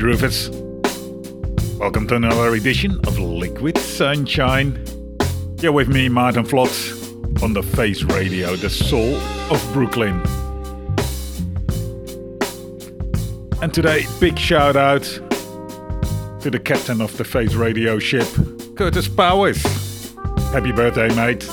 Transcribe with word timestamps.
Groovers. 0.00 0.48
Welcome 1.78 2.06
to 2.06 2.14
another 2.14 2.54
edition 2.54 2.92
of 3.06 3.18
Liquid 3.18 3.76
Sunshine. 3.76 4.82
You're 5.60 5.72
with 5.72 5.88
me, 5.88 6.08
Maarten 6.08 6.46
Vlots, 6.46 7.42
on 7.42 7.52
the 7.52 7.62
Face 7.62 8.02
Radio, 8.04 8.56
the 8.56 8.70
soul 8.70 9.14
of 9.52 9.62
Brooklyn. 9.74 10.22
And 13.60 13.74
today, 13.74 14.06
big 14.20 14.38
shout 14.38 14.74
out 14.74 15.02
to 16.40 16.48
the 16.50 16.60
captain 16.64 17.02
of 17.02 17.14
the 17.18 17.24
Face 17.24 17.52
Radio 17.52 17.98
ship, 17.98 18.26
Curtis 18.76 19.06
Powers. 19.06 19.62
Happy 20.50 20.72
birthday, 20.72 21.14
mate. 21.14 21.46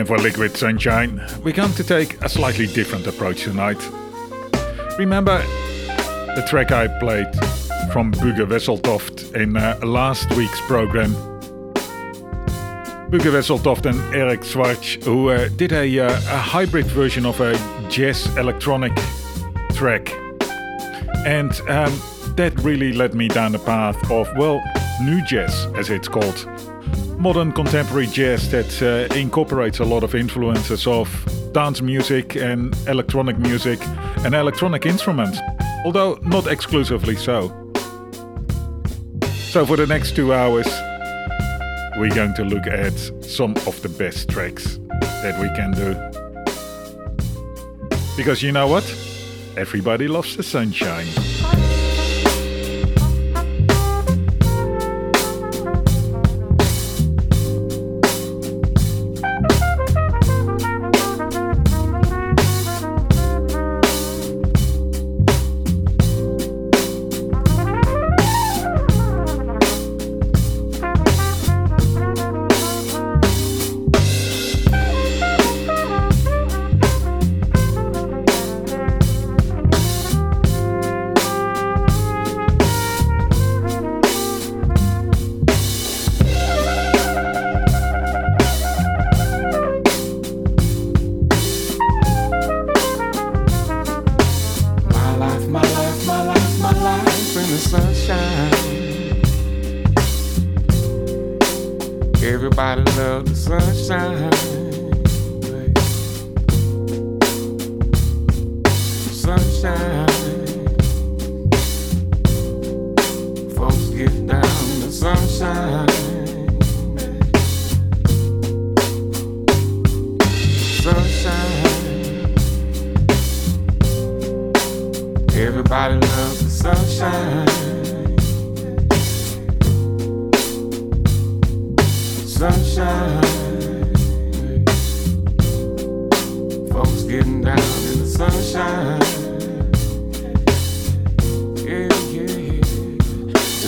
And 0.00 0.08
for 0.08 0.16
Liquid 0.16 0.56
Sunshine, 0.56 1.20
we're 1.44 1.52
going 1.52 1.74
to 1.74 1.84
take 1.84 2.18
a 2.22 2.28
slightly 2.30 2.66
different 2.66 3.06
approach 3.06 3.42
tonight. 3.42 3.76
Remember 4.98 5.42
the 6.34 6.42
track 6.48 6.72
I 6.72 6.88
played 6.98 7.30
from 7.92 8.10
Bugge 8.12 8.46
Wesseltoft 8.46 9.34
in 9.36 9.58
uh, 9.58 9.78
last 9.82 10.30
week's 10.38 10.58
program? 10.62 11.12
Bugge 13.10 13.30
Wesseltoft 13.30 13.84
and 13.84 14.00
Henrik 14.14 14.42
Schwarz, 14.42 15.04
who 15.04 15.28
uh, 15.28 15.50
did 15.56 15.72
a, 15.72 15.98
uh, 15.98 16.08
a 16.08 16.38
hybrid 16.38 16.86
version 16.86 17.26
of 17.26 17.38
a 17.42 17.52
jazz 17.90 18.34
electronic 18.38 18.96
track. 19.74 20.10
And 21.26 21.52
um, 21.68 22.00
that 22.36 22.58
really 22.62 22.94
led 22.94 23.12
me 23.12 23.28
down 23.28 23.52
the 23.52 23.58
path 23.58 24.10
of, 24.10 24.34
well, 24.38 24.62
nu 25.02 25.22
jazz, 25.26 25.66
as 25.76 25.90
it's 25.90 26.08
called 26.08 26.48
modern 27.20 27.52
contemporary 27.52 28.06
jazz 28.06 28.50
that 28.50 28.82
uh, 28.82 29.14
incorporates 29.14 29.78
a 29.78 29.84
lot 29.84 30.02
of 30.02 30.14
influences 30.14 30.86
of 30.86 31.06
dance 31.52 31.82
music 31.82 32.34
and 32.34 32.74
electronic 32.88 33.36
music 33.38 33.78
and 34.24 34.34
electronic 34.34 34.86
instruments, 34.86 35.38
although 35.84 36.18
not 36.22 36.46
exclusively 36.46 37.14
so. 37.14 37.48
So, 39.50 39.66
for 39.66 39.76
the 39.76 39.86
next 39.86 40.16
two 40.16 40.32
hours, 40.32 40.66
we're 41.98 42.14
going 42.14 42.32
to 42.34 42.44
look 42.44 42.66
at 42.66 42.98
some 43.22 43.54
of 43.66 43.82
the 43.82 43.90
best 43.90 44.30
tracks 44.30 44.78
that 45.22 45.38
we 45.38 45.48
can 45.54 45.72
do. 45.72 45.94
Because 48.16 48.42
you 48.42 48.50
know 48.50 48.66
what? 48.66 48.84
Everybody 49.58 50.08
loves 50.08 50.38
the 50.38 50.42
sunshine. 50.42 51.59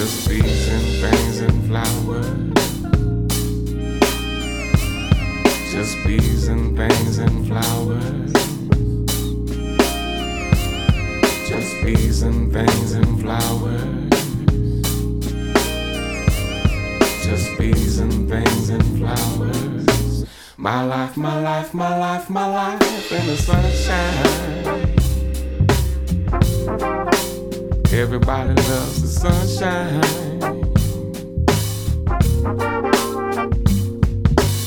Just 0.02 0.28
bees 0.28 0.68
and 0.68 0.84
things 1.00 1.38
and 1.38 1.66
flowers. 1.68 2.26
Just 5.70 5.96
bees 6.04 6.48
and 6.48 6.76
things 6.76 7.18
and 7.18 7.46
flowers. 7.46 8.32
Just 11.48 11.84
bees 11.84 12.22
and 12.22 12.52
things 12.52 12.94
and 12.94 13.20
flowers. 13.20 14.10
Just 17.24 17.56
bees 17.56 18.00
and 18.00 18.28
things 18.28 18.70
and 18.70 18.98
flowers. 18.98 20.26
My 20.56 20.82
life, 20.82 21.16
my 21.16 21.40
life, 21.40 21.72
my 21.74 21.96
life, 21.96 22.28
my 22.28 22.46
life 22.48 23.12
in 23.12 23.26
the 23.28 23.36
sunshine. 23.36 24.91
Everybody 28.02 28.52
loves 28.54 29.00
the 29.00 29.06
sunshine. 29.06 30.00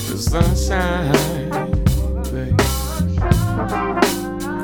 The 0.07 0.17
sunshine. 0.17 1.13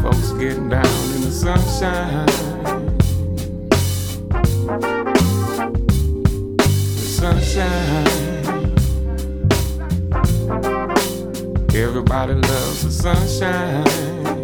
Folks 0.01 0.31
getting 0.39 0.69
down 0.69 0.85
in 0.85 1.21
the 1.21 1.31
sunshine. 1.31 2.25
The 6.95 7.07
sunshine. 7.19 8.07
Everybody 11.75 12.35
loves 12.35 12.83
the 12.83 12.91
sunshine. 12.91 14.40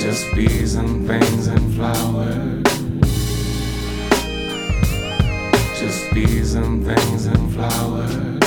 Just 0.00 0.34
bees 0.34 0.74
and 0.76 1.06
things 1.08 1.46
and 1.48 1.74
flowers. 1.74 2.62
Just 5.78 6.14
bees 6.14 6.54
and 6.54 6.86
things 6.86 7.26
and 7.26 7.52
flowers. 7.52 8.38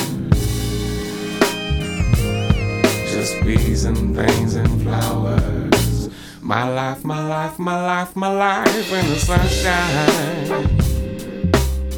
Just 3.11 3.43
bees 3.43 3.83
and 3.85 4.15
things 4.15 4.55
and 4.55 4.81
flowers. 4.81 6.09
My 6.41 6.69
life, 6.69 7.03
my 7.03 7.27
life, 7.27 7.59
my 7.59 7.81
life, 7.81 8.15
my 8.15 8.31
life 8.31 8.93
in 8.93 9.09
the 9.09 9.19
sunshine. 9.19 10.69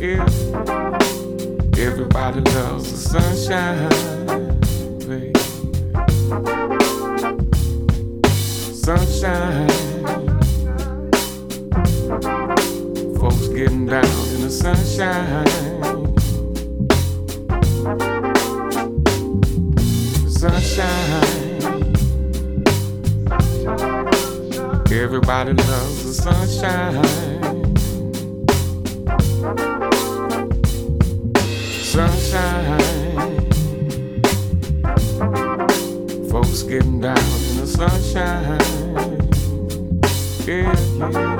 Yeah. 0.01 0.94
Everybody 1.77 2.39
loves 2.39 2.89
the 2.89 2.97
sunshine. 2.97 3.89
babe. 5.07 5.37
Sunshine. 8.73 9.69
Folks 13.19 13.47
getting 13.49 13.85
down 13.87 14.05
in 14.35 14.41
the 14.41 14.49
sunshine. 14.49 15.45
Sunshine. 20.29 21.25
Everybody 24.91 25.53
loves 25.53 26.03
the. 26.05 26.13
Sunshine. 26.13 27.34
Yeah, 40.55 41.34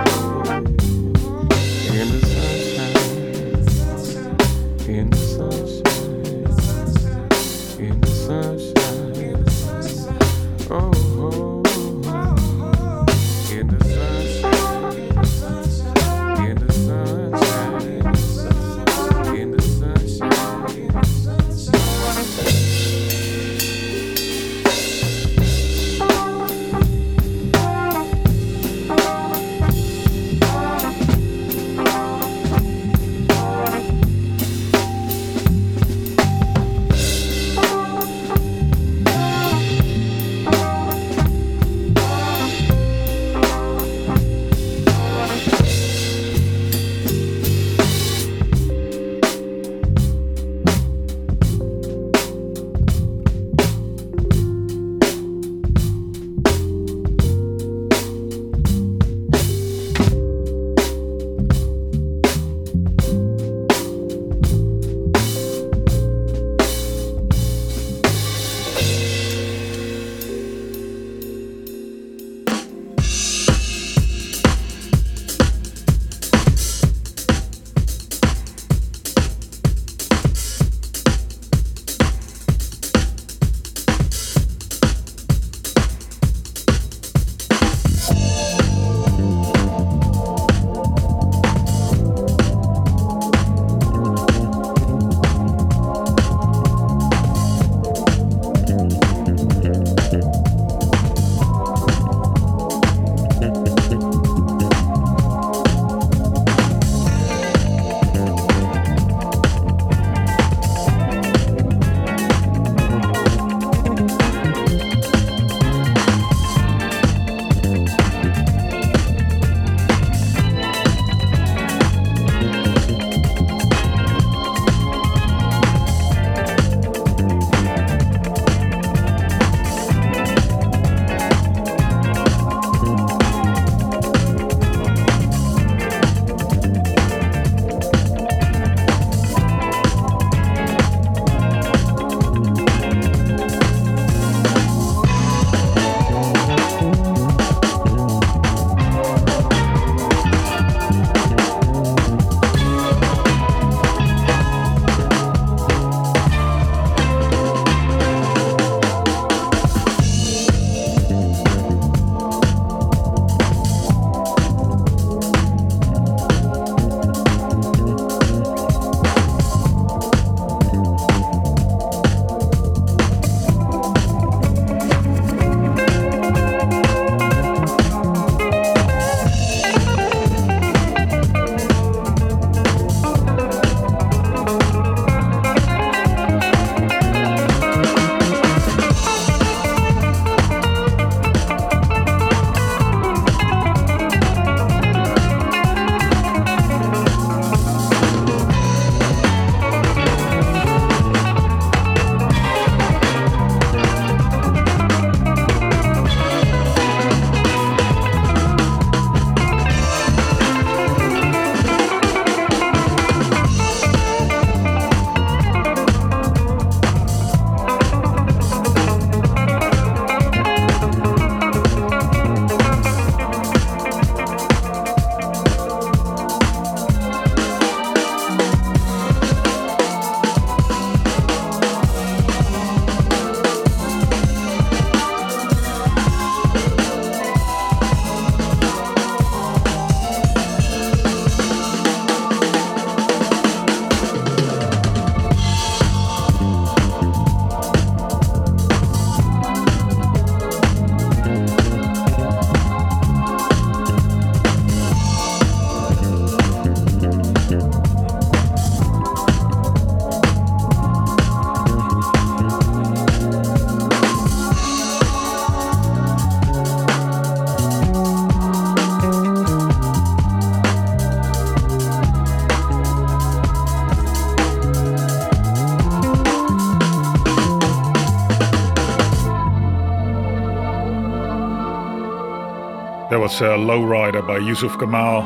was 283.26 283.42
uh, 283.42 283.58
Lowrider 283.58 284.22
by 284.22 284.38
Yussef 284.38 284.78
Kamaal. 284.78 285.24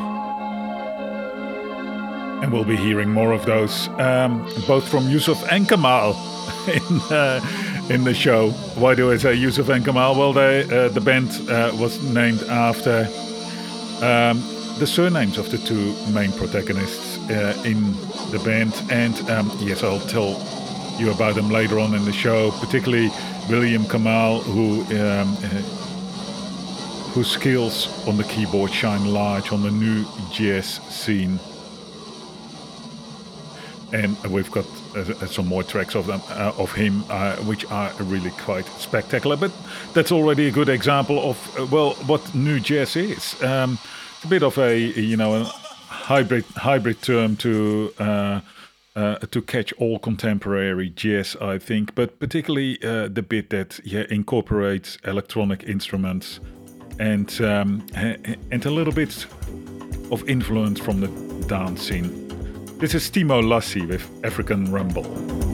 And 2.42 2.50
we'll 2.50 2.64
be 2.64 2.74
hearing 2.74 3.10
more 3.10 3.32
of 3.32 3.44
those, 3.44 3.88
um, 3.98 4.42
both 4.66 4.88
from 4.88 5.04
Yussef 5.04 5.46
and 5.52 5.68
Kamaal 5.68 6.14
in, 6.78 7.14
uh, 7.14 7.92
in 7.94 8.04
the 8.04 8.14
show. 8.14 8.52
Why 8.80 8.94
do 8.94 9.12
I 9.12 9.18
say 9.18 9.36
Yussef 9.36 9.68
and 9.68 9.84
Kamaal? 9.84 10.16
Well, 10.16 10.32
they, 10.32 10.62
uh, 10.62 10.88
the 10.88 11.02
band 11.02 11.28
uh, 11.50 11.76
was 11.78 12.02
named 12.02 12.42
after 12.44 13.00
um, 14.00 14.40
the 14.78 14.86
surnames 14.86 15.36
of 15.36 15.50
the 15.50 15.58
two 15.58 15.94
main 16.10 16.32
protagonists 16.32 17.18
uh, 17.28 17.62
in 17.66 17.92
the 18.30 18.40
band. 18.42 18.72
And 18.90 19.14
um, 19.28 19.52
yes, 19.60 19.84
I'll 19.84 20.06
tell 20.08 20.40
you 20.98 21.10
about 21.10 21.34
them 21.34 21.50
later 21.50 21.78
on 21.78 21.94
in 21.94 22.06
the 22.06 22.14
show, 22.14 22.50
particularly 22.52 23.10
William 23.50 23.82
Kamaal, 23.82 24.40
who 24.40 24.84
um, 24.98 25.36
uh, 25.44 25.79
whose 27.12 27.30
skills 27.30 28.06
on 28.06 28.16
the 28.16 28.24
keyboard 28.24 28.72
shine 28.72 29.04
large 29.04 29.52
on 29.52 29.62
the 29.62 29.70
nu 29.70 30.04
jazz 30.32 30.80
scene. 30.88 31.40
And 33.92 34.16
we've 34.30 34.50
got 34.50 34.64
uh, 34.94 35.26
some 35.26 35.48
more 35.48 35.64
tracks 35.64 35.96
of 35.96 36.06
them 36.06 36.20
uh, 36.30 36.52
of 36.56 36.72
him, 36.72 37.04
uh, 37.10 37.36
which 37.38 37.64
are 37.70 37.92
really 37.98 38.30
quite 38.30 38.66
spectacular. 38.78 39.36
But 39.36 39.52
that's 39.92 40.12
already 40.12 40.46
a 40.46 40.52
good 40.52 40.68
example 40.68 41.18
of 41.30 41.58
uh, 41.58 41.66
well 41.66 41.94
what 42.06 42.34
nu 42.34 42.60
jazz 42.60 42.94
is. 42.94 43.42
Um, 43.42 43.78
it's 44.14 44.24
a 44.24 44.28
bit 44.28 44.44
of 44.44 44.56
a 44.58 44.78
you 44.78 45.16
know 45.16 45.34
a 45.34 45.44
hybrid 45.44 46.44
hybrid 46.56 47.02
term 47.02 47.36
to. 47.36 47.92
Uh, 47.98 48.40
uh, 48.96 49.14
to 49.30 49.40
catch 49.40 49.72
all 49.74 50.00
contemporary 50.00 50.90
jazz, 50.90 51.36
I 51.40 51.58
think, 51.58 51.94
but 51.94 52.18
particularly 52.18 52.76
uh, 52.82 53.06
the 53.06 53.22
bit 53.22 53.50
that 53.50 53.78
yeah, 53.84 54.04
incorporates 54.10 54.98
electronic 55.04 55.62
instruments 55.62 56.40
and 57.00 57.40
um, 57.40 57.84
and 57.94 58.66
a 58.66 58.70
little 58.70 58.92
bit 58.92 59.26
of 60.12 60.28
influence 60.28 60.78
from 60.78 61.00
the 61.00 61.08
dance 61.48 61.82
scene. 61.82 62.28
This 62.78 62.94
is 62.94 63.10
Timo 63.10 63.42
Lassy 63.42 63.86
with 63.86 64.08
African 64.22 64.70
Rumble. 64.70 65.49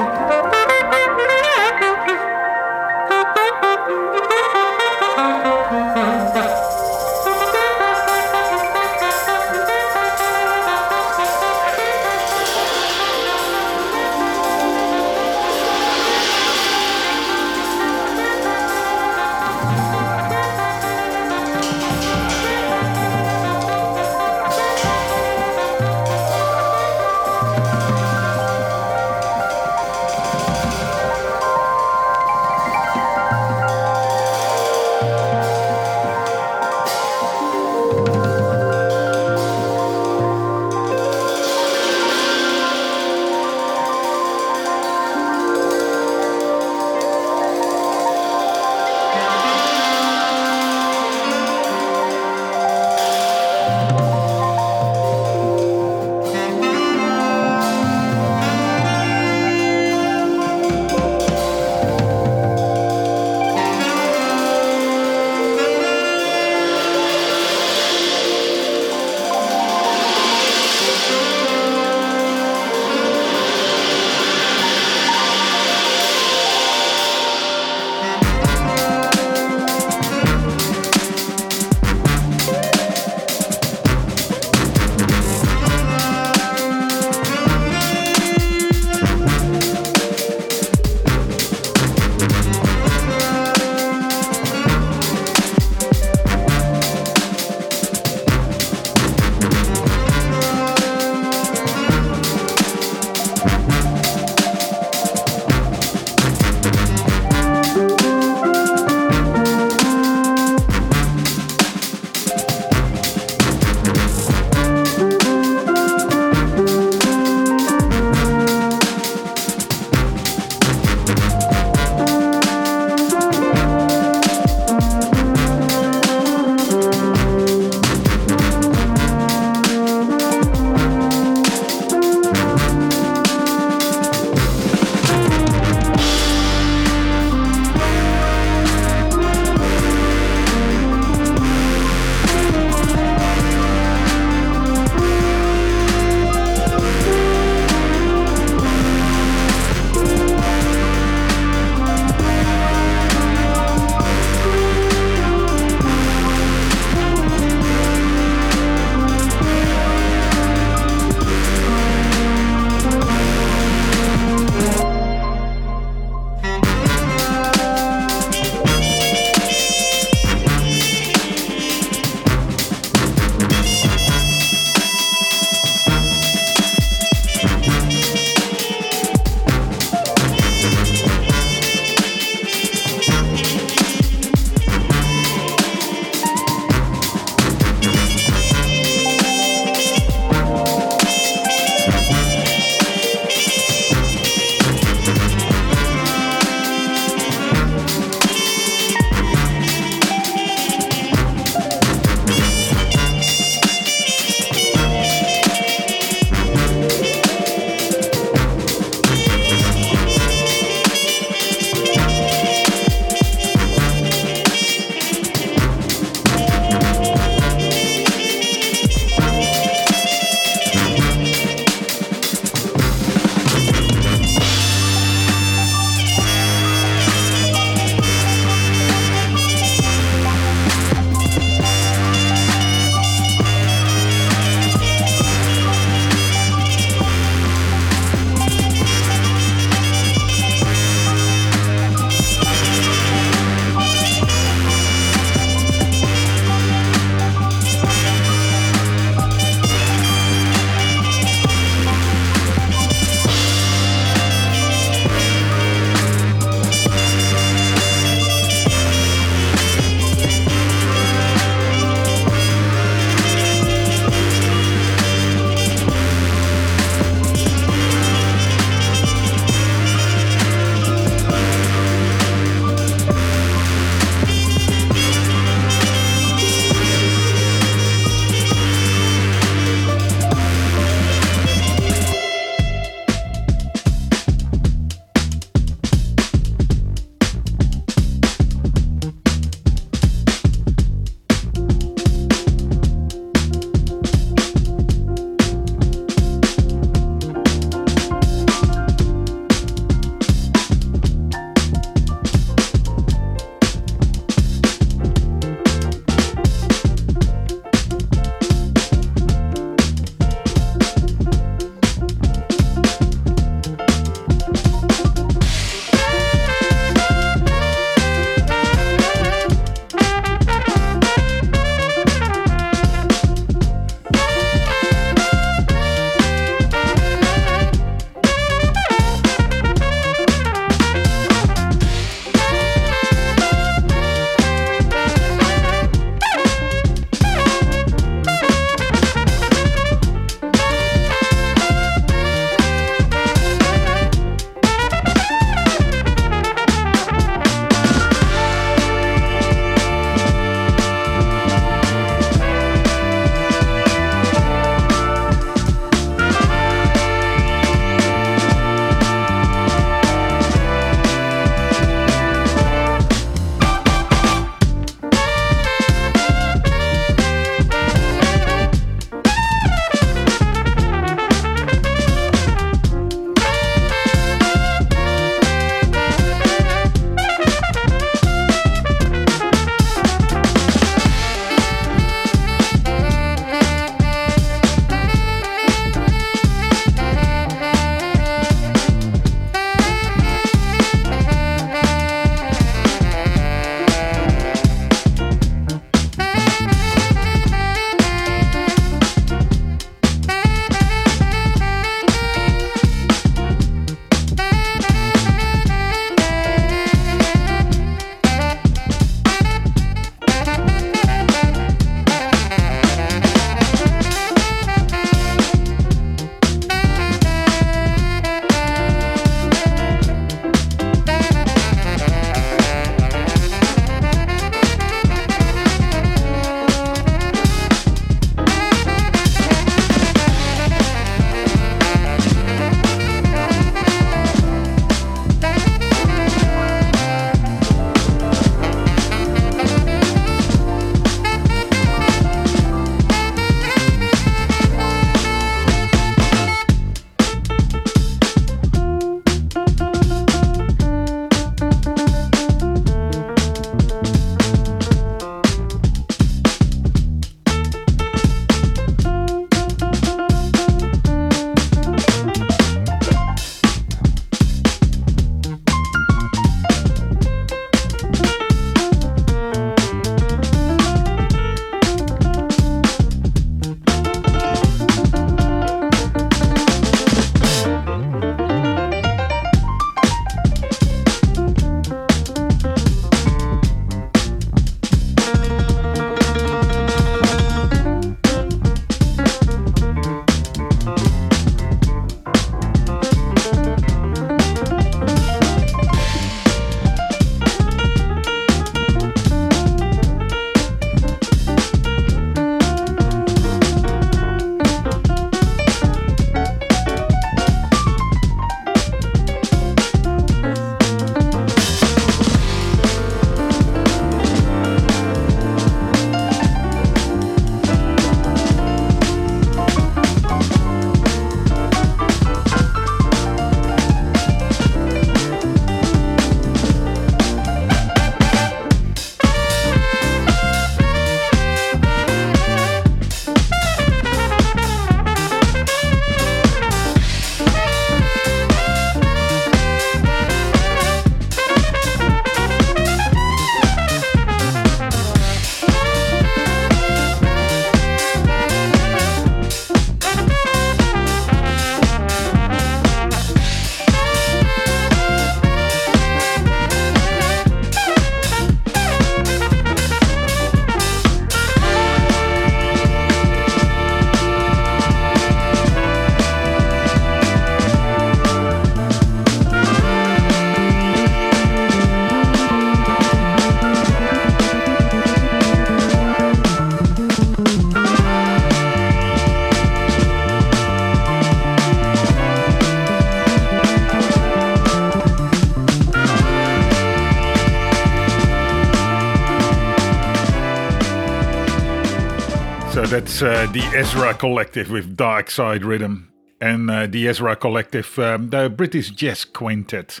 That's 593.20 593.48
uh, 593.48 593.50
the 593.52 593.62
Ezra 593.74 594.12
Collective 594.12 594.70
with 594.70 594.94
Dark 594.94 595.30
Side 595.30 595.64
Rhythm. 595.64 596.12
And 596.38 596.70
uh, 596.70 596.86
the 596.86 597.08
Ezra 597.08 597.34
Collective, 597.34 597.98
um, 597.98 598.28
the 598.28 598.50
British 598.50 598.90
jazz 598.90 599.24
quintet. 599.24 600.00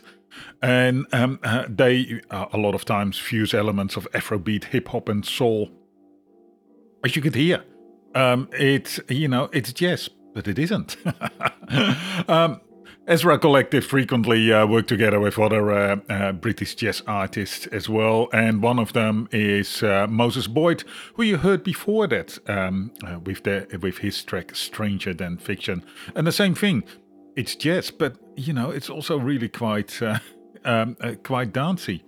And 0.60 1.06
um, 1.12 1.38
uh, 1.42 1.64
they 1.66 2.20
uh, 2.30 2.46
a 2.52 2.58
lot 2.58 2.74
of 2.74 2.84
times 2.84 3.18
fuse 3.18 3.54
elements 3.54 3.96
of 3.96 4.06
Afrobeat, 4.12 4.64
hip 4.64 4.88
hop, 4.88 5.08
and 5.08 5.24
soul. 5.24 5.70
As 7.04 7.16
you 7.16 7.22
could 7.22 7.34
hear, 7.34 7.64
um, 8.14 8.50
it's 8.52 9.00
you 9.08 9.28
know 9.28 9.48
it's 9.52 9.72
jazz, 9.72 10.10
but 10.34 10.46
it 10.46 10.58
isn't. 10.58 10.96
um, 12.28 12.60
Ezra 13.08 13.38
Collective 13.38 13.84
frequently 13.84 14.52
uh, 14.52 14.66
work 14.66 14.88
together 14.88 15.20
with 15.20 15.38
other 15.38 15.70
uh, 15.70 15.96
uh, 16.08 16.32
British 16.32 16.74
jazz 16.74 17.04
artists 17.06 17.68
as 17.68 17.88
well, 17.88 18.28
and 18.32 18.60
one 18.60 18.80
of 18.80 18.94
them 18.94 19.28
is 19.30 19.80
uh, 19.84 20.08
Moses 20.08 20.48
Boyd, 20.48 20.82
who 21.14 21.22
you 21.22 21.36
heard 21.36 21.62
before 21.62 22.08
that 22.08 22.36
um, 22.48 22.90
uh, 23.06 23.20
with 23.20 23.44
the 23.44 23.68
with 23.80 23.98
his 23.98 24.24
track 24.24 24.56
"Stranger 24.56 25.14
Than 25.14 25.38
Fiction." 25.38 25.84
And 26.16 26.26
the 26.26 26.32
same 26.32 26.56
thing, 26.56 26.82
it's 27.36 27.54
jazz, 27.54 27.92
but 27.92 28.16
you 28.36 28.52
know 28.52 28.70
it's 28.70 28.90
also 28.90 29.16
really 29.16 29.48
quite 29.48 30.02
uh, 30.02 30.18
um, 30.64 30.96
quite 31.22 31.52
dancey. 31.52 32.02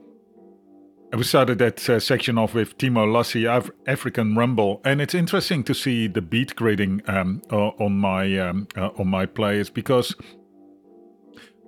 We 1.13 1.23
started 1.23 1.59
that 1.61 1.79
section 2.03 2.37
off 2.37 2.55
with 2.55 2.77
Timo 2.77 3.11
Lassy, 3.11 3.47
Af- 3.47 3.71
African 3.87 4.35
Rumble, 4.35 4.83
and 4.85 5.01
it's 5.01 5.15
interesting 5.15 5.63
to 5.65 5.75
see 5.75 6.07
the 6.09 6.21
beat 6.21 6.57
grading 6.57 7.03
um, 7.07 7.41
on 7.51 7.97
my 7.97 8.37
um, 8.37 8.67
on 8.77 9.07
my 9.07 9.27
players 9.27 9.71
because 9.71 10.15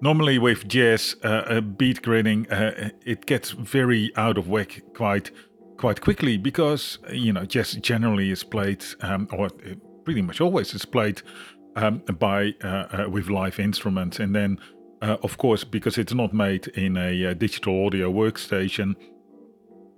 normally 0.01 0.39
with 0.39 0.67
jazz 0.69 1.17
uh, 1.23 1.61
beat 1.61 2.03
grading 2.03 2.51
uh, 2.51 2.91
it 3.05 3.27
gets 3.27 3.51
very 3.51 4.13
out 4.17 4.39
of 4.39 4.49
whack 4.49 4.83
quite 4.95 5.31
quite 5.77 6.01
quickly 6.01 6.37
because 6.37 6.99
you 7.11 7.33
know 7.33 7.45
jazz 7.45 7.73
generally 7.75 8.31
is 8.31 8.45
played 8.45 8.85
um, 9.01 9.27
or 9.33 9.47
uh, 9.47 9.75
pretty 10.05 10.23
much 10.23 10.41
always 10.41 10.75
is 10.75 10.85
played 10.85 11.23
um, 11.77 12.03
by 12.19 12.55
uh, 12.63 12.67
uh, 12.67 13.11
with 13.11 13.29
live 13.29 13.59
instruments. 13.59 14.19
And 14.19 14.35
then 14.35 14.59
uh, 15.03 15.17
of 15.23 15.39
course 15.39 15.65
because 15.65 15.99
it's 15.99 16.15
not 16.15 16.33
made 16.35 16.69
in 16.69 16.97
a 16.97 17.35
digital 17.35 17.87
audio 17.87 18.13
workstation 18.13 18.95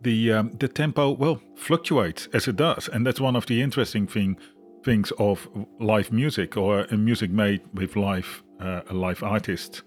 the 0.02 0.32
um, 0.32 0.50
the 0.58 0.68
tempo 0.68 1.10
well 1.12 1.40
fluctuates 1.56 2.28
as 2.32 2.48
it 2.48 2.56
does. 2.56 2.88
And 2.88 3.06
that's 3.06 3.20
one 3.20 3.36
of 3.36 3.46
the 3.46 3.60
interesting 3.60 4.06
thing 4.06 4.36
things 4.84 5.12
of 5.18 5.48
live 5.78 6.10
music 6.10 6.56
or 6.56 6.86
music 6.90 7.30
made 7.30 7.62
with 7.72 7.96
live 7.96 8.42
uh, 8.62 8.82
a 8.88 8.94
live 8.94 9.22
artist. 9.22 9.82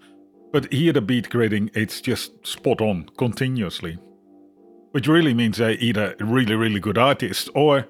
But 0.52 0.72
here 0.72 0.92
the 0.92 1.00
beat 1.00 1.28
grading, 1.30 1.70
it's 1.74 2.00
just 2.00 2.46
spot 2.46 2.80
on 2.80 3.08
continuously. 3.16 3.98
Which 4.92 5.08
really 5.08 5.34
means 5.34 5.58
they're 5.58 5.72
either 5.72 6.14
really, 6.20 6.54
really 6.54 6.80
good 6.80 6.96
artists 6.96 7.50
or, 7.54 7.86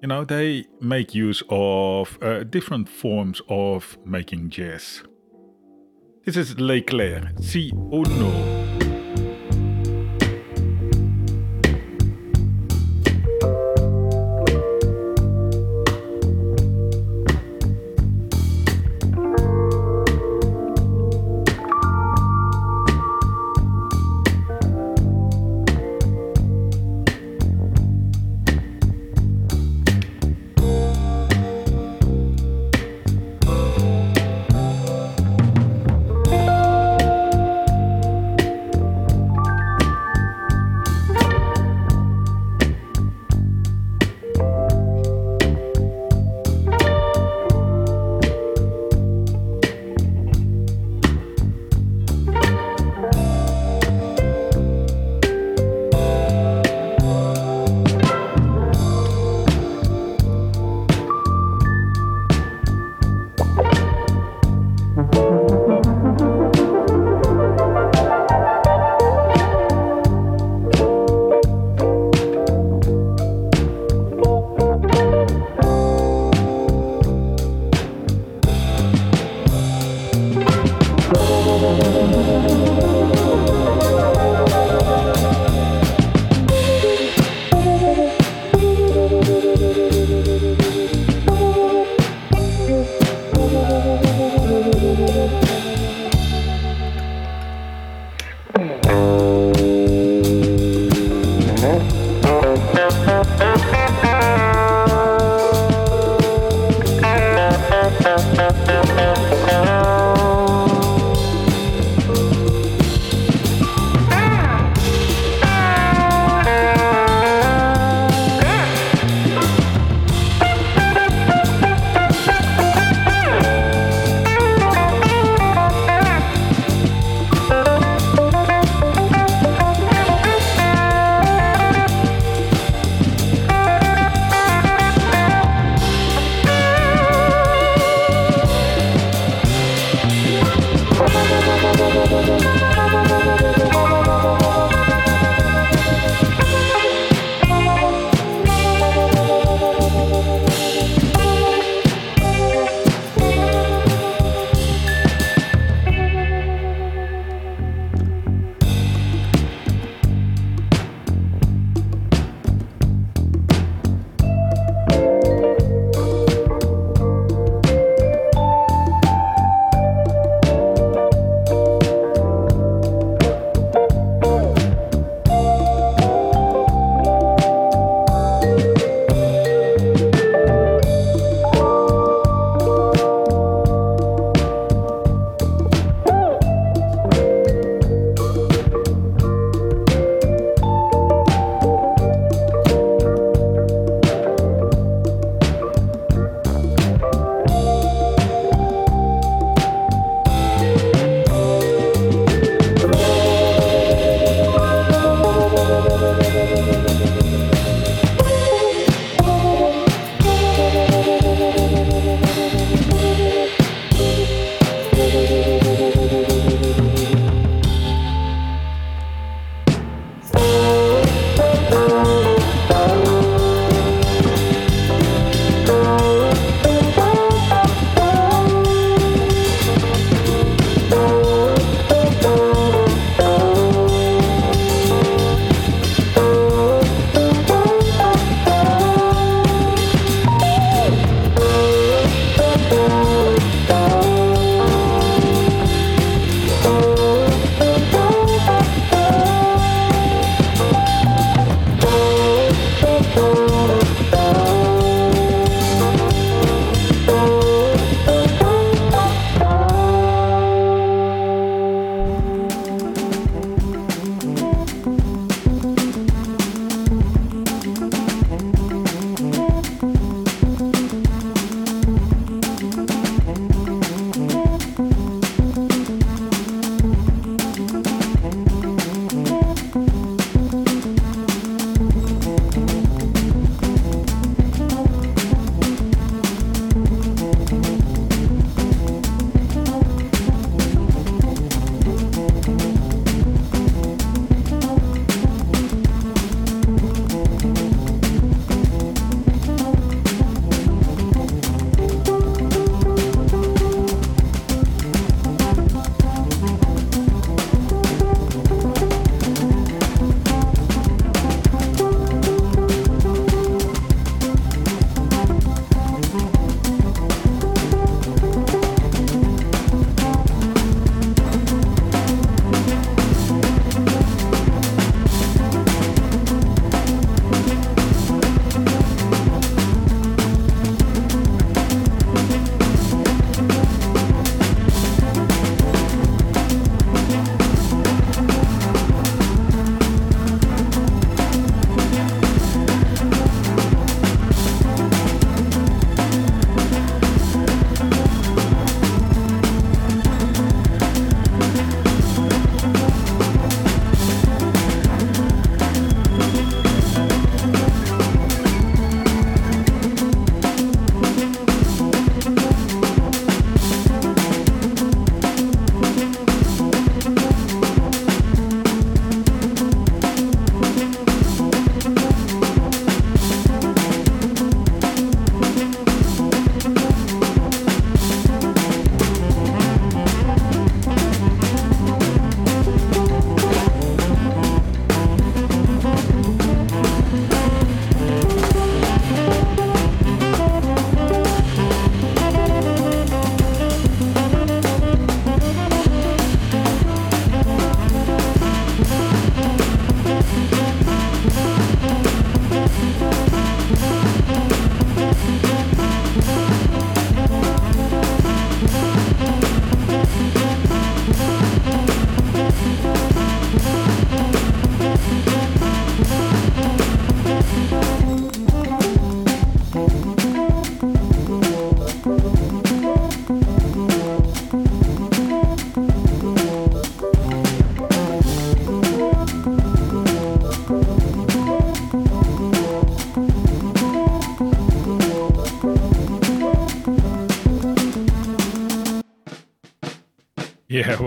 you 0.00 0.08
know, 0.08 0.24
they 0.24 0.66
make 0.80 1.14
use 1.14 1.42
of 1.48 2.18
uh, 2.22 2.44
different 2.44 2.88
forms 2.88 3.40
of 3.48 3.98
making 4.04 4.50
jazz. 4.50 5.02
This 6.24 6.36
is 6.36 6.60
Le 6.60 6.80
Clair, 6.82 7.32
Si 7.40 7.72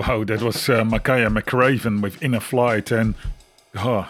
wow, 0.09 0.23
that 0.23 0.41
was 0.41 0.69
uh, 0.69 0.83
Makaya 0.83 1.29
McCraven 1.29 2.01
with 2.01 2.21
Inner 2.23 2.39
Flight, 2.39 2.91
and 2.91 3.13
oh, 3.75 4.09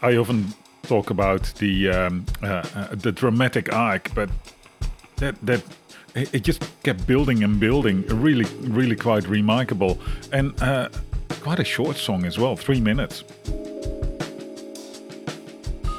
I 0.00 0.16
often 0.16 0.54
talk 0.84 1.10
about 1.10 1.42
the 1.58 1.90
um, 1.90 2.24
uh, 2.40 2.62
uh, 2.74 2.94
the 2.94 3.10
dramatic 3.10 3.72
arc, 3.72 4.14
but 4.14 4.30
that 5.16 5.34
that 5.42 5.62
it 6.14 6.44
just 6.44 6.62
kept 6.84 7.04
building 7.06 7.42
and 7.42 7.58
building. 7.58 8.06
Really, 8.06 8.44
really 8.60 8.94
quite 8.94 9.26
remarkable, 9.26 9.98
and 10.30 10.54
uh, 10.62 10.88
quite 11.40 11.58
a 11.58 11.64
short 11.64 11.96
song 11.96 12.24
as 12.24 12.38
well, 12.38 12.54
three 12.56 12.80
minutes, 12.80 13.24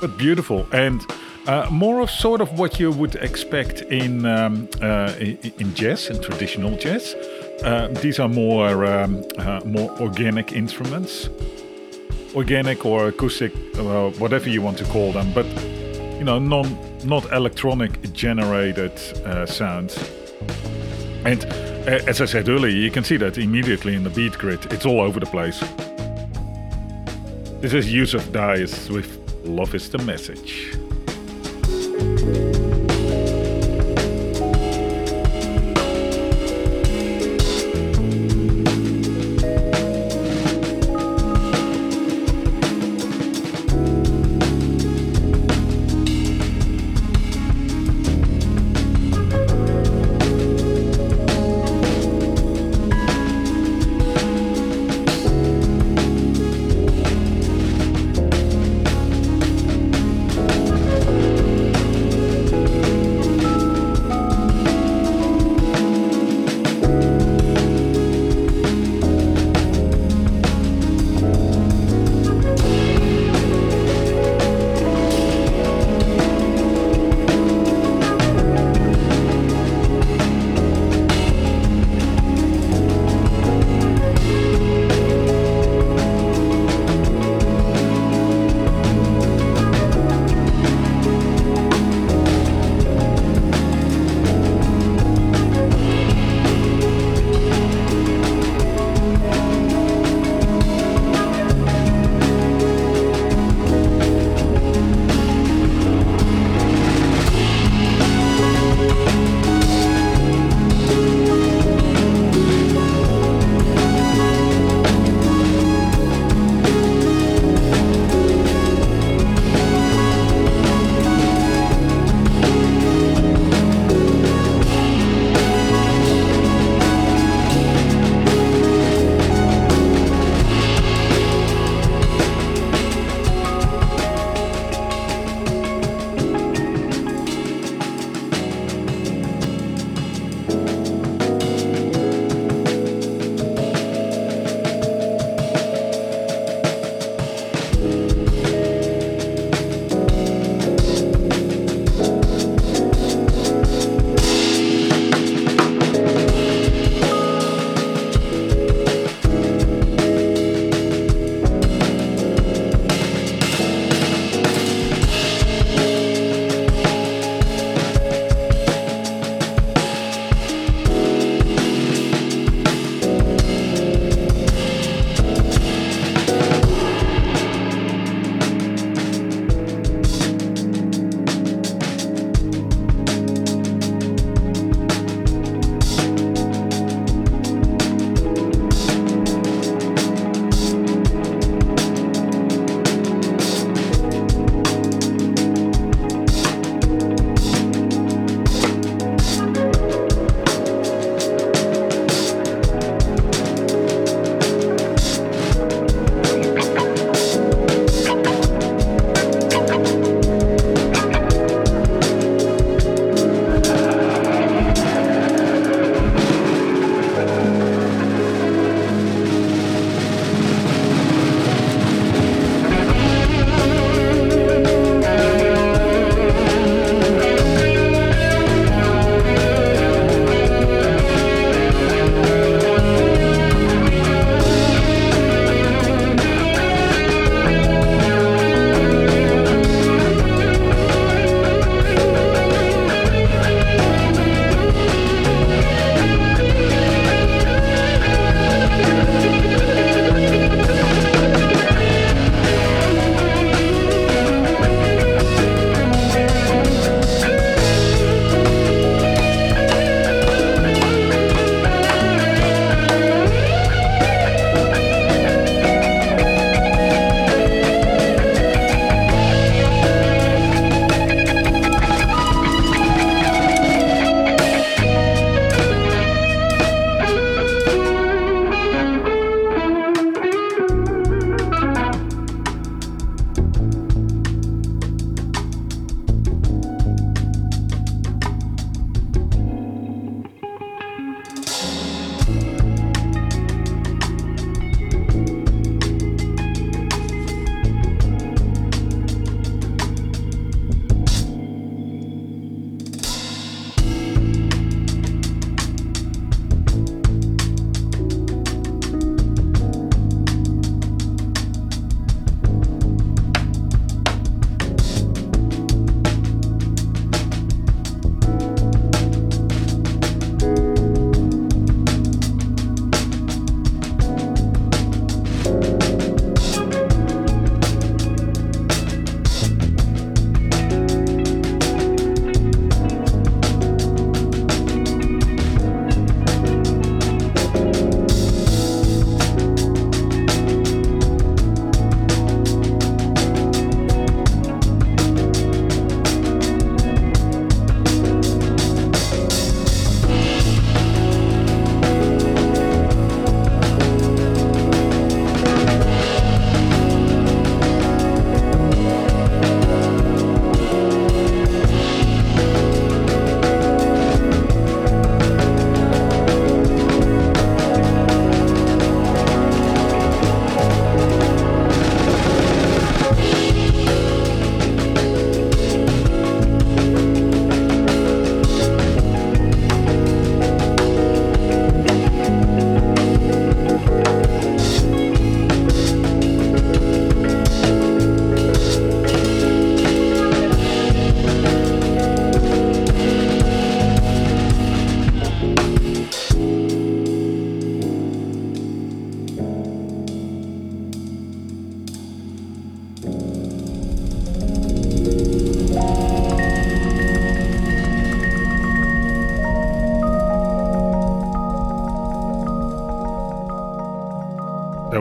but 0.01 0.17
beautiful 0.17 0.65
and. 0.71 1.01
Uh, 1.47 1.69
more 1.69 1.99
of 1.99 2.09
sort 2.09 2.41
of 2.41 2.57
what 2.57 2.79
you 2.79 2.89
would 2.89 3.13
expect 3.17 3.83
in 3.83 4.25
um, 4.25 4.67
uh, 4.81 5.13
in 5.19 5.75
jazz, 5.75 6.09
in 6.09 6.19
traditional 6.19 6.75
jazz. 6.75 7.13
Uh, 7.63 7.87
these 8.01 8.19
are 8.19 8.27
more 8.27 8.85
um, 8.85 9.23
uh, 9.37 9.61
more 9.65 9.89
organic 10.01 10.51
instruments, 10.51 11.29
organic 12.35 12.85
or 12.85 13.07
acoustic, 13.07 13.53
uh, 13.77 14.09
whatever 14.19 14.49
you 14.49 14.61
want 14.61 14.77
to 14.77 14.85
call 14.85 15.11
them, 15.11 15.31
but 15.33 15.45
you 16.17 16.23
know, 16.23 16.37
non 16.37 16.77
not 17.03 17.31
electronic 17.31 18.13
generated 18.13 18.91
uh, 19.25 19.45
sounds. 19.45 19.97
And 21.25 21.43
as 21.87 22.21
I 22.21 22.25
said 22.25 22.49
earlier, 22.49 22.75
you 22.75 22.91
can 22.91 23.03
see 23.03 23.17
that 23.17 23.37
immediately 23.37 23.95
in 23.95 24.03
the 24.03 24.09
beat 24.09 24.37
grid. 24.37 24.71
It's 24.71 24.85
all 24.85 25.01
over 25.01 25.19
the 25.19 25.25
place. 25.25 25.59
This 27.61 27.73
is 27.73 27.87
Yussef 27.87 28.31
Dayes 28.31 28.89
with 28.89 29.17
"Love 29.45 29.73
Is 29.73 29.89
the 29.89 29.99
Message." 29.99 30.75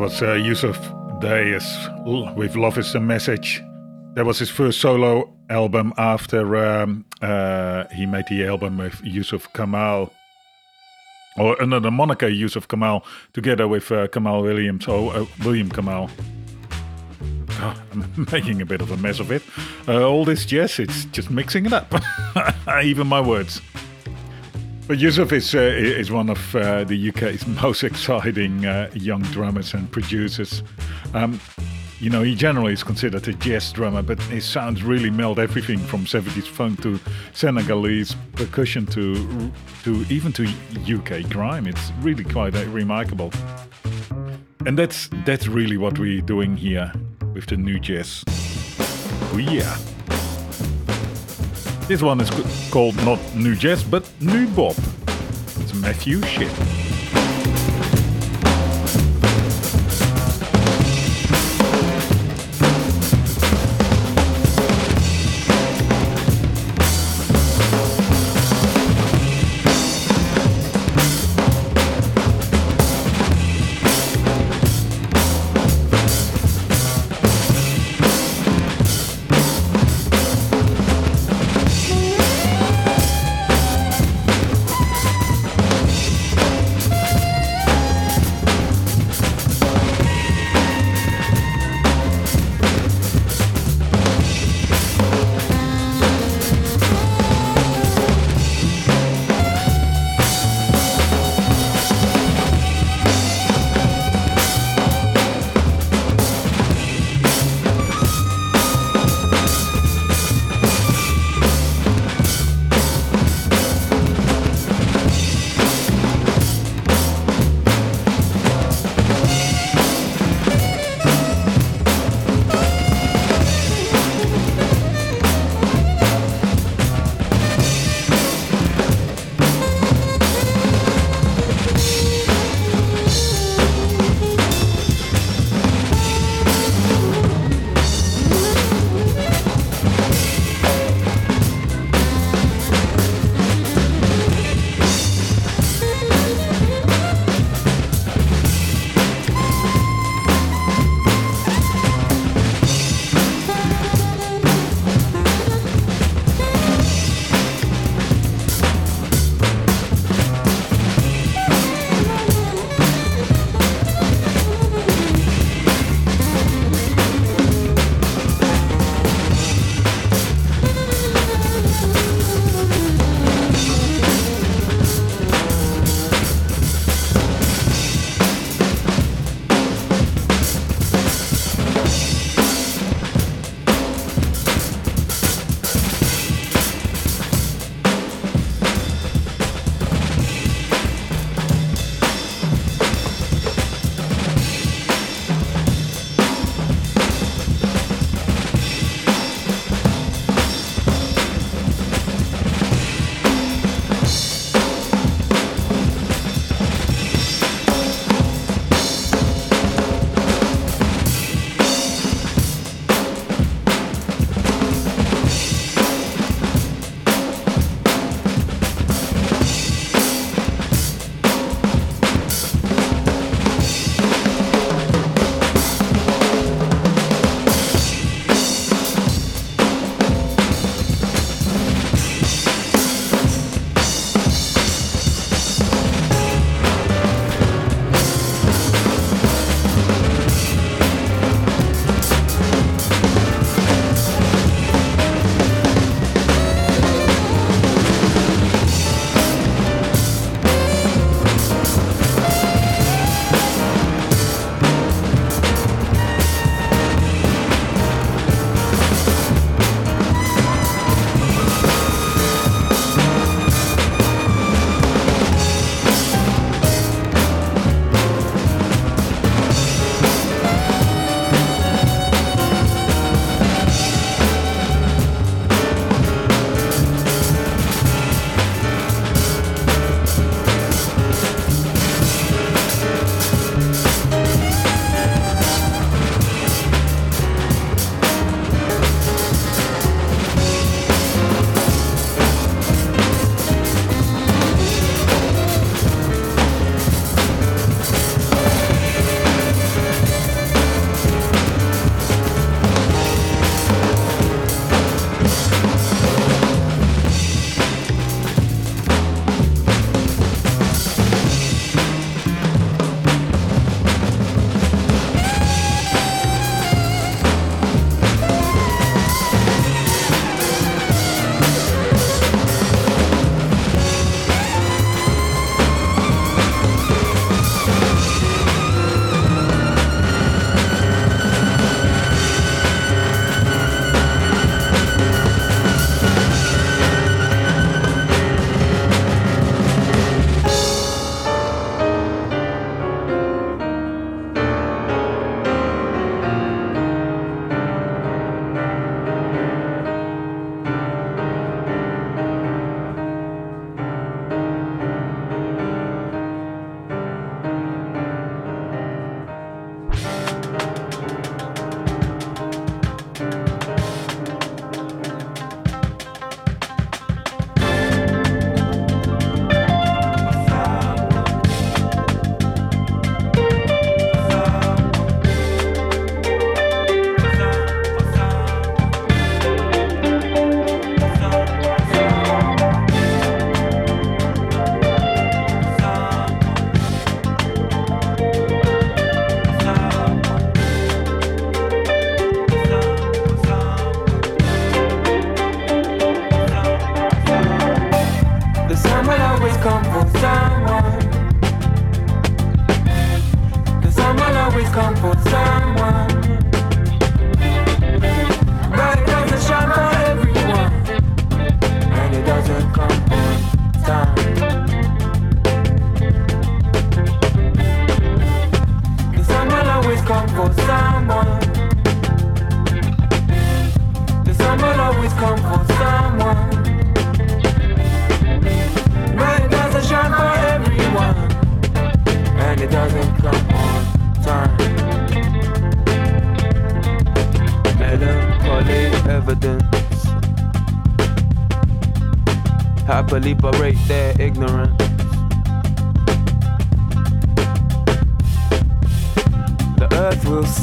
Was 0.01 0.23
uh, 0.23 0.33
Yusuf 0.33 0.77
Day 1.21 1.55
as 1.55 1.65
L- 2.05 2.35
with 2.35 2.57
Love 2.57 2.79
is 2.79 2.93
the 2.93 3.01
Message. 3.01 3.63
That 4.15 4.27
was 4.27 4.39
his 4.39 4.51
first 4.51 4.81
solo 4.81 5.33
album 5.49 5.95
after 5.97 6.57
um, 6.57 7.05
uh, 7.23 7.85
he 7.89 8.05
made 8.05 8.27
the 8.29 8.45
album 8.45 8.79
with 8.79 8.95
Yussef 9.03 9.47
Kamaal. 9.53 10.11
Or 11.39 11.61
under 11.63 11.81
the 11.81 11.91
moniker 11.91 12.27
Yussef 12.29 12.67
Kamaal, 12.67 13.05
together 13.33 13.69
with 13.69 13.91
uh, 13.93 14.09
Kamaal 14.09 14.43
Williams, 14.43 14.87
or 14.89 15.15
uh, 15.15 15.27
William 15.45 15.71
Kamaal. 15.71 16.11
Oh, 17.61 17.83
I'm 17.93 18.27
making 18.33 18.61
a 18.61 18.67
bit 18.67 18.81
of 18.81 18.91
a 18.91 18.97
mess 18.97 19.21
of 19.21 19.31
it. 19.31 19.43
Uh, 19.87 20.03
all 20.07 20.25
this 20.25 20.45
jazz, 20.45 20.79
it's 20.81 21.05
just 21.07 21.31
mixing 21.31 21.67
it 21.67 21.73
up. 21.73 21.95
Even 22.83 23.07
my 23.07 23.21
words. 23.21 23.61
But 24.87 24.99
Yussef 24.99 25.33
is, 25.33 25.55
uh, 25.55 25.59
is 25.61 26.11
one 26.11 26.29
of 26.29 26.55
uh, 26.55 26.85
the 26.85 27.09
UK's 27.09 27.47
most 27.63 27.83
exciting 27.83 28.67
uh, 28.67 28.91
young 28.93 29.23
drummers 29.23 29.73
and 29.73 29.91
producers. 29.91 30.63
Um, 31.15 31.41
you 32.01 32.11
know, 32.11 32.23
he 32.23 32.35
generally 32.35 32.75
is 32.75 32.85
considered 32.85 33.27
a 33.27 33.33
jazz 33.33 33.73
drummer, 33.73 34.03
but 34.03 34.21
his 34.25 34.45
sounds 34.45 34.83
really 34.83 35.09
meld 35.09 35.39
everything 35.39 35.79
from 35.79 36.05
70s 36.05 36.47
funk 36.47 36.83
to 36.83 37.01
Senegalese 37.33 38.15
percussion 38.35 38.85
to 38.89 39.51
to 39.85 40.05
even 40.11 40.33
to 40.35 40.47
UK 40.87 41.31
grime. 41.31 41.67
It's 41.67 41.91
really 42.01 42.25
quite 42.25 42.55
uh, 42.55 42.67
remarkable. 42.67 43.33
And 44.67 44.79
that's 44.79 45.09
that's 45.25 45.47
really 45.47 45.79
what 45.79 45.99
we're 45.99 46.21
doing 46.21 46.59
here 46.59 46.93
with 47.33 47.47
the 47.47 47.57
nu 47.57 47.79
jazz. 47.79 48.23
Oh 49.33 49.39
yeah. 49.39 49.79
This 51.87 52.01
one 52.01 52.19
is 52.23 52.31
called 52.71 52.97
not 53.05 53.21
Nu 53.35 53.55
Jazz, 53.55 53.85
but 53.85 54.09
Nu 54.19 54.47
Bop. 54.49 54.75
It's 55.61 55.75
Matthew 55.75 56.23
Shipp. 56.23 56.84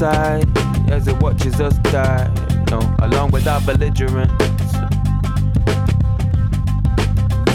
Sigh 0.01 0.41
as 0.89 1.07
it 1.07 1.15
watches 1.21 1.61
us 1.61 1.77
die, 1.93 2.25
no, 2.71 2.79
along 3.03 3.29
with 3.29 3.45
our 3.45 3.61
belligerents. 3.61 4.33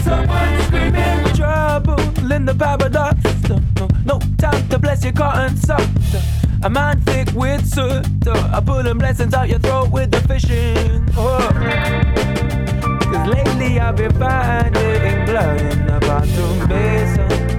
Someone 0.05 0.61
screaming 0.63 1.25
trouble 1.35 1.99
in 2.31 2.45
the 2.45 2.55
paradox. 2.57 3.17
No, 3.49 3.59
no, 3.75 3.87
no 4.05 4.19
time 4.37 4.65
to 4.69 4.79
bless 4.79 5.03
your 5.03 5.11
cotton 5.11 5.57
socks. 5.57 6.15
A 6.63 6.69
man 6.69 7.01
thick 7.01 7.27
with 7.33 7.67
soot. 7.67 8.05
I 8.25 8.61
pull 8.65 8.81
them 8.81 8.97
blessings 8.97 9.33
out 9.33 9.49
your 9.49 9.59
throat 9.59 9.91
with 9.91 10.11
the 10.11 10.21
fishing 10.21 11.05
hook. 11.15 11.53
Cause 13.11 13.27
lately 13.27 13.77
I've 13.77 13.97
been 13.97 14.13
finding 14.13 15.25
blood 15.25 15.59
in 15.59 15.85
the 15.85 15.99
bathroom 15.99 16.69
basin. 16.69 17.56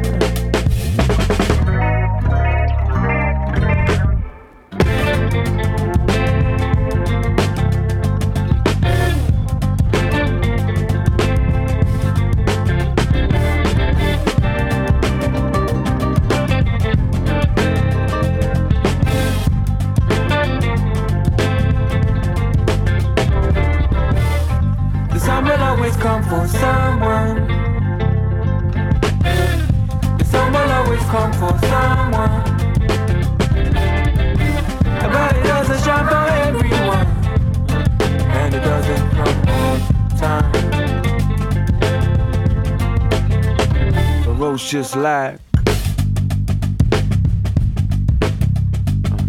Just 44.68 44.96
like 44.96 45.40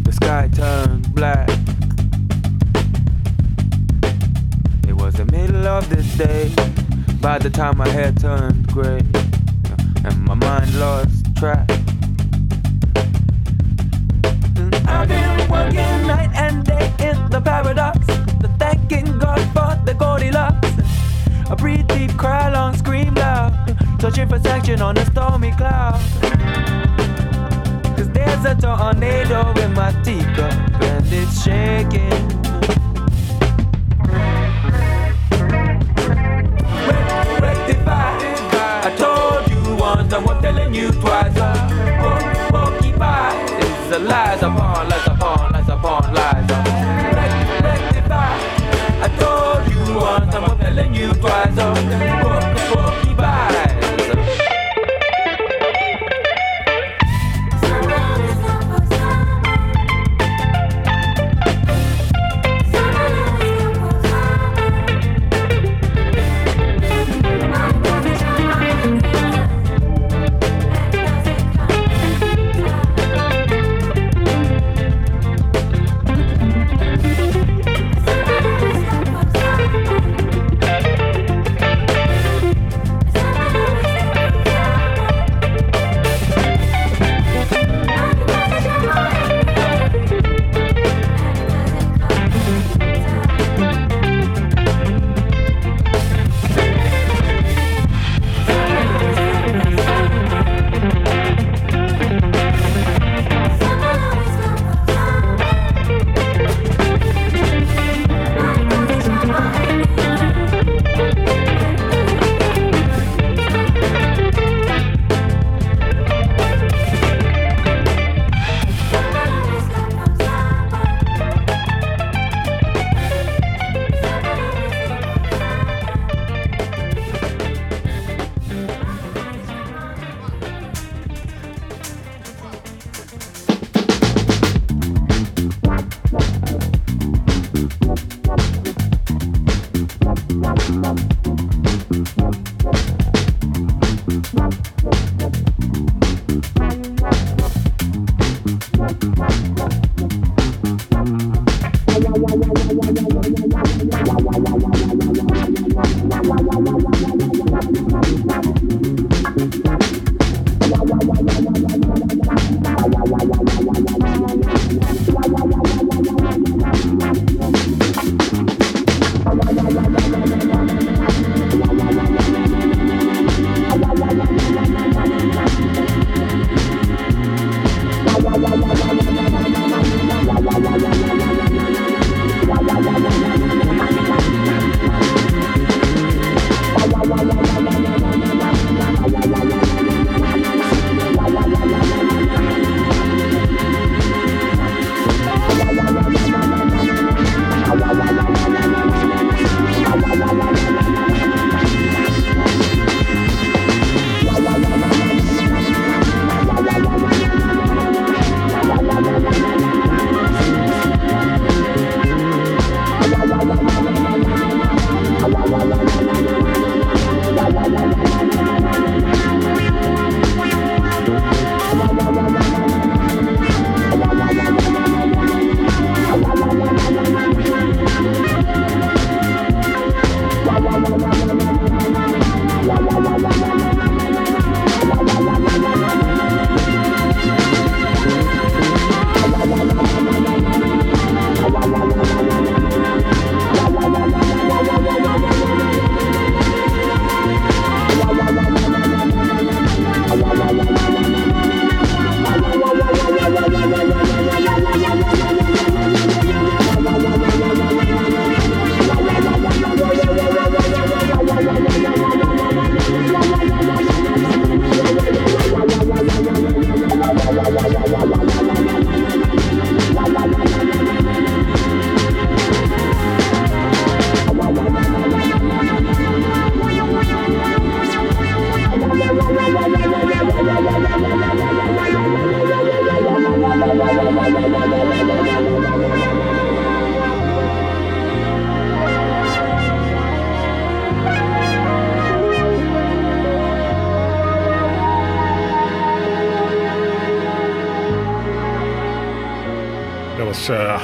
the 0.04 0.12
sky 0.12 0.50
turned 0.54 1.16
black. 1.16 1.50
It 4.86 4.94
was 4.98 5.14
the 5.14 5.24
middle 5.32 5.66
of 5.66 5.88
the 5.88 6.04
day 6.18 6.52
by 7.22 7.38
the 7.38 7.50
time 7.50 7.78
my 7.78 7.88
hair 7.88 8.12
turned 8.12 8.68
gray 8.68 9.00
and 10.04 10.26
my 10.26 10.34
mind 10.34 10.78
lost 10.78 11.34
track. 11.38 11.72
I've 14.90 15.08
been 15.08 15.50
working 15.50 16.06
night 16.06 16.32
and 16.36 16.66
day 16.66 16.92
in 17.00 17.30
the 17.30 17.40
paradox, 17.40 18.06
the 18.42 18.54
thanking 18.60 19.18
God 19.18 19.40
for 19.54 19.86
the 19.86 19.94
Goldilocks. 19.94 20.68
I 21.50 21.56
breathe 21.56 21.88
deep, 21.88 22.18
cry 22.18 22.50
long, 22.50 22.76
scream 22.76 23.14
loud. 23.14 23.54
Searching 24.02 24.30
for 24.30 24.40
section 24.40 24.82
on 24.82 24.98
a 24.98 25.09
tornado 29.00 29.54
in 29.62 29.74
my 29.74 29.89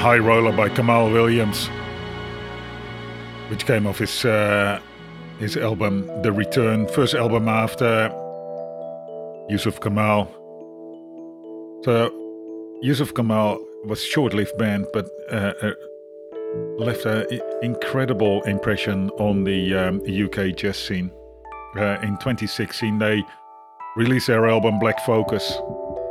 High 0.05 0.19
Roller 0.19 0.55
by 0.55 0.69
Kamaal 0.69 1.11
Williams, 1.11 1.65
which 3.49 3.65
came 3.65 3.87
off 3.87 3.97
his 3.97 4.23
uh, 4.23 4.79
his 5.39 5.57
album 5.57 6.05
The 6.21 6.31
Return, 6.31 6.87
first 6.87 7.15
album 7.15 7.47
after 7.47 8.09
Yussef 9.49 9.79
Kamaal. 9.79 10.27
So 11.85 12.11
Yussef 12.83 13.13
Kamaal 13.13 13.57
was 13.85 14.03
short-lived 14.03 14.55
band, 14.59 14.85
but 14.93 15.09
uh, 15.31 15.53
uh, 15.63 15.71
left 16.77 17.07
an 17.07 17.25
incredible 17.63 18.43
impression 18.43 19.09
on 19.17 19.43
the 19.43 19.73
um, 19.73 20.01
UK 20.05 20.55
jazz 20.55 20.77
scene. 20.77 21.09
Uh, 21.75 21.97
in 22.03 22.15
2016, 22.17 22.99
they 22.99 23.23
released 23.97 24.27
their 24.27 24.45
album 24.47 24.77
Black 24.77 25.03
Focus, 25.03 25.57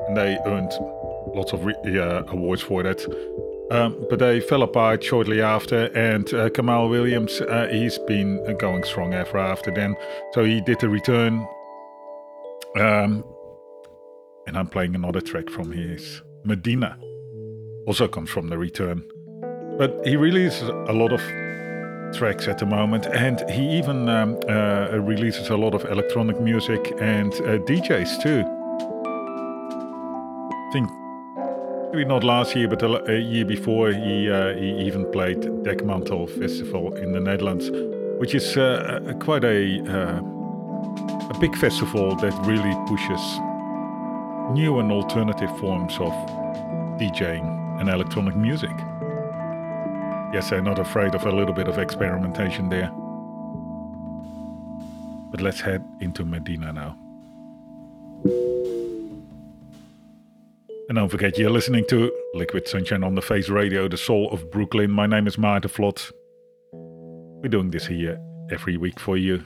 and 0.09 0.17
they 0.17 0.37
earned 0.47 0.73
lots 1.33 1.53
of 1.53 1.65
re- 1.65 1.99
uh, 1.99 2.25
awards 2.29 2.61
for 2.61 2.83
that. 2.83 2.99
Um, 3.71 4.07
but 4.11 4.19
they 4.19 4.41
fell 4.41 4.63
apart 4.63 5.03
shortly 5.03 5.41
after, 5.41 5.87
and 5.97 6.29
uh, 6.35 6.51
Kamaal 6.51 6.91
Williams, 6.91 7.41
uh, 7.41 7.67
he's 7.73 7.99
been 7.99 8.57
going 8.59 8.85
strong 8.85 9.15
ever 9.15 9.39
after 9.39 9.71
then. 9.71 9.97
So 10.33 10.45
he 10.45 10.61
did 10.61 10.83
a 10.85 10.89
return, 10.89 11.47
um, 12.79 13.25
and 14.47 14.59
I'm 14.59 14.67
playing 14.67 14.95
another 14.95 15.23
track 15.23 15.49
from 15.49 15.73
his 15.73 16.21
Medina, 16.45 16.99
also 17.87 18.07
comes 18.07 18.29
from 18.29 18.49
the 18.49 18.59
return. 18.59 19.03
But 19.79 20.07
he 20.07 20.17
releases 20.17 20.69
a 20.69 20.93
lot 20.93 21.13
of 21.13 21.21
tracks 22.15 22.47
at 22.49 22.59
the 22.59 22.67
moment, 22.67 23.07
and 23.07 23.49
he 23.51 23.79
even 23.79 24.11
um, 24.11 24.39
uh, 24.47 24.99
releases 24.99 25.49
a 25.49 25.57
lot 25.57 25.75
of 25.75 25.87
electronic 25.87 26.39
music 26.39 26.93
and 27.01 27.33
uh, 27.33 27.59
DJs 27.65 28.23
too. 28.23 28.45
I 30.53 30.71
think 30.73 30.91
maybe 31.95 32.09
not 32.09 32.25
last 32.25 32.57
year, 32.57 32.67
but 32.67 32.83
a 33.09 33.21
year 33.21 33.45
before, 33.45 33.91
he 33.93 34.29
uh, 34.29 34.53
he 34.55 34.71
even 34.87 35.11
played 35.13 35.39
Dekmantel 35.63 36.29
Festival 36.41 36.93
in 36.97 37.13
the 37.13 37.21
Netherlands, 37.21 37.71
which 38.19 38.35
is 38.35 38.57
uh, 38.57 39.13
quite 39.21 39.45
a 39.45 39.81
uh, 39.87 40.19
a 41.31 41.39
big 41.39 41.57
festival 41.57 42.17
that 42.17 42.35
really 42.47 42.75
pushes 42.89 43.23
new 44.53 44.81
and 44.81 44.91
alternative 44.91 45.51
forms 45.59 45.95
of 46.01 46.13
DJing 46.99 47.47
and 47.81 47.89
electronic 47.89 48.35
music. 48.35 48.77
Yes, 50.33 50.51
I'm 50.53 50.65
not 50.65 50.81
afraid 50.81 51.15
of 51.15 51.25
a 51.27 51.31
little 51.31 51.55
bit 51.55 51.69
of 51.69 51.79
experimentation 51.79 52.71
there. 52.71 52.91
But 55.31 55.41
let's 55.41 55.61
head 55.61 55.83
into 56.01 56.25
Medina 56.25 56.73
now. 56.73 57.04
And 60.87 60.97
don't 60.97 61.09
forget, 61.09 61.39
you're 61.39 61.49
listening 61.49 61.87
to 61.87 62.13
Liquid 62.35 62.69
Sunshine 62.69 63.03
on 63.03 63.15
the 63.15 63.23
Face 63.23 63.49
Radio, 63.49 63.89
the 63.89 63.97
soul 63.97 64.31
of 64.31 64.51
Brooklyn. 64.51 64.91
My 64.91 65.07
name 65.07 65.27
is 65.27 65.37
Maarten 65.37 65.71
Vlot. 65.71 66.13
We're 67.43 67.49
doing 67.49 67.71
this 67.71 67.87
here 67.87 68.21
every 68.53 68.77
week 68.77 69.01
for 69.01 69.17
you 69.17 69.43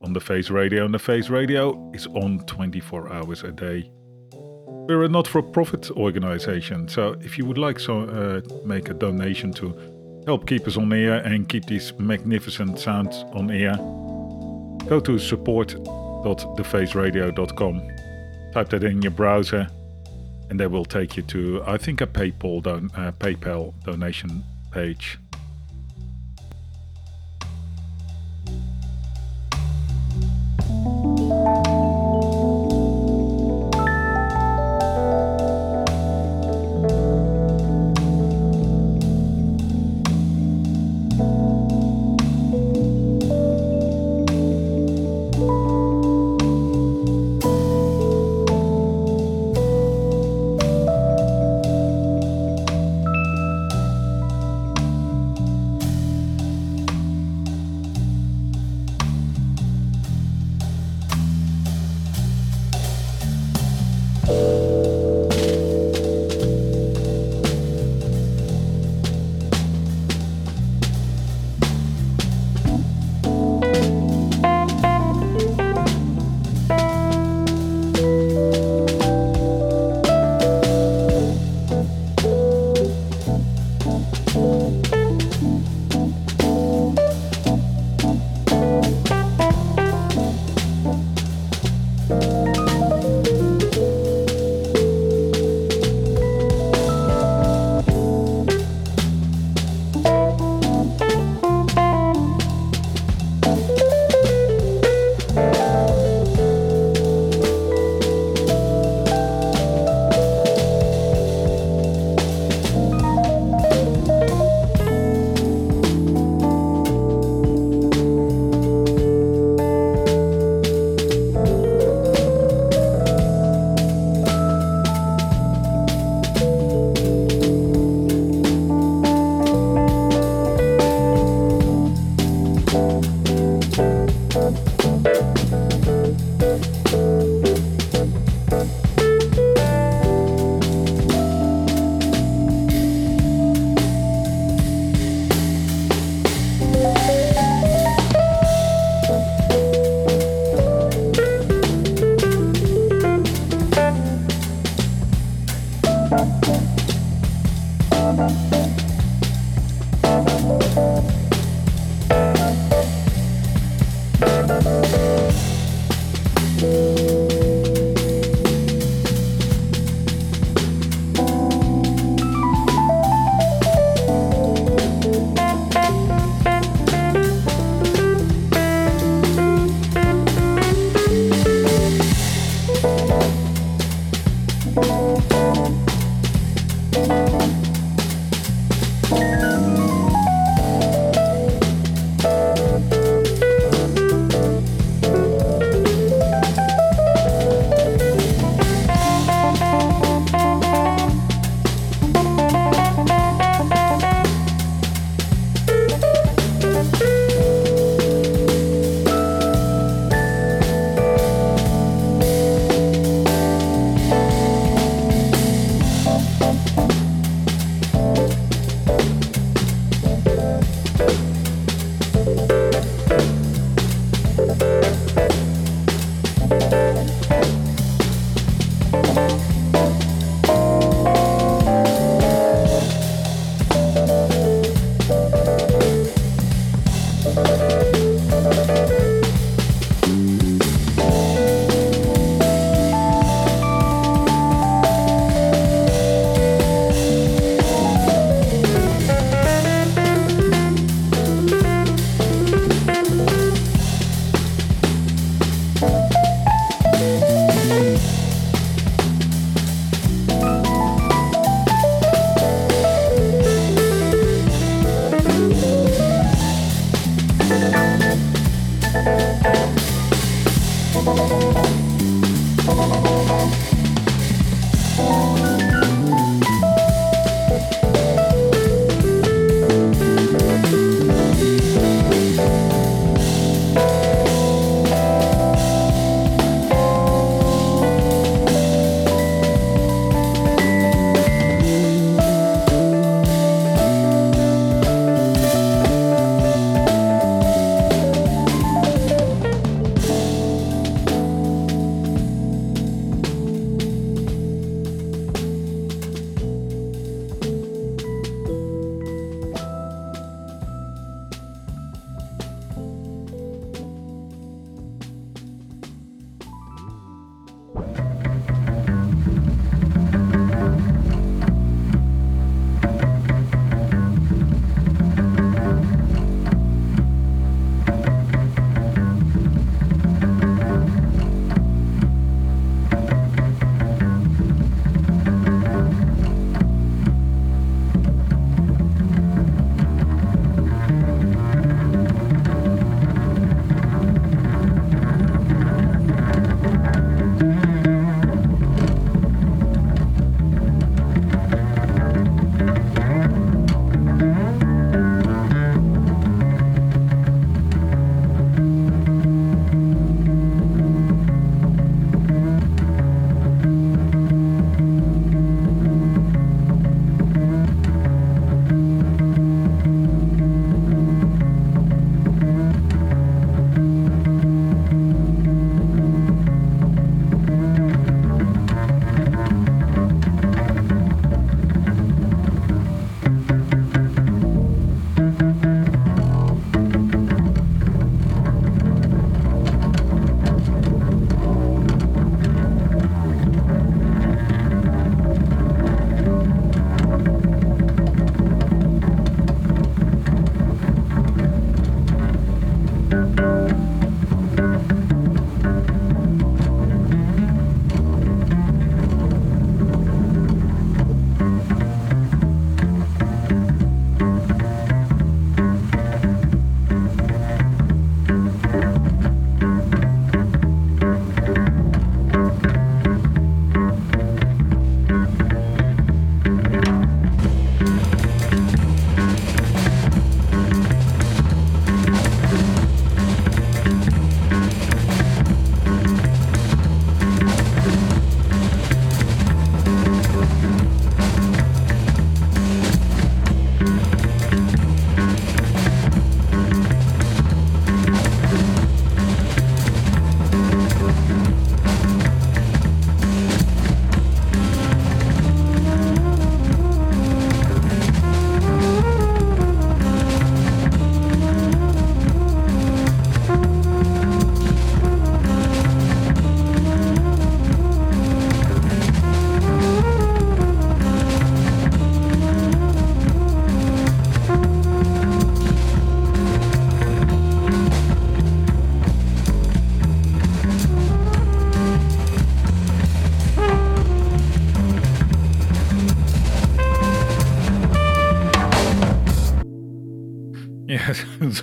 on 0.00 0.14
the 0.14 0.20
Face 0.20 0.48
Radio, 0.48 0.86
and 0.86 0.94
the 0.94 0.98
Face 0.98 1.28
Radio 1.28 1.92
is 1.92 2.06
on 2.06 2.38
24 2.46 3.12
hours 3.12 3.42
a 3.42 3.52
day. 3.52 3.90
We're 4.32 5.04
a 5.04 5.10
not-for-profit 5.10 5.90
organization, 5.90 6.88
so 6.88 7.16
if 7.20 7.36
you 7.36 7.44
would 7.44 7.58
like 7.58 7.76
to 7.76 7.82
so, 7.82 8.04
uh, 8.04 8.40
make 8.64 8.88
a 8.88 8.94
donation 8.94 9.52
to 9.54 10.22
help 10.24 10.46
keep 10.46 10.66
us 10.66 10.78
on 10.78 10.90
air 10.90 11.16
and 11.16 11.46
keep 11.50 11.66
these 11.66 11.92
magnificent 11.98 12.78
sounds 12.78 13.26
on 13.34 13.50
air, 13.50 13.76
go 14.88 15.00
to 15.00 15.18
support.thefaceradio.com. 15.18 17.82
Type 18.54 18.70
that 18.70 18.84
in 18.84 19.02
your 19.02 19.10
browser 19.10 19.68
and 20.50 20.58
they 20.58 20.66
will 20.66 20.84
take 20.84 21.16
you 21.16 21.22
to 21.24 21.62
I 21.66 21.76
think 21.76 22.00
a 22.00 22.06
PayPal 22.06 22.62
don- 22.62 22.90
uh, 22.94 23.12
PayPal 23.12 23.74
donation 23.84 24.44
page. 24.70 25.18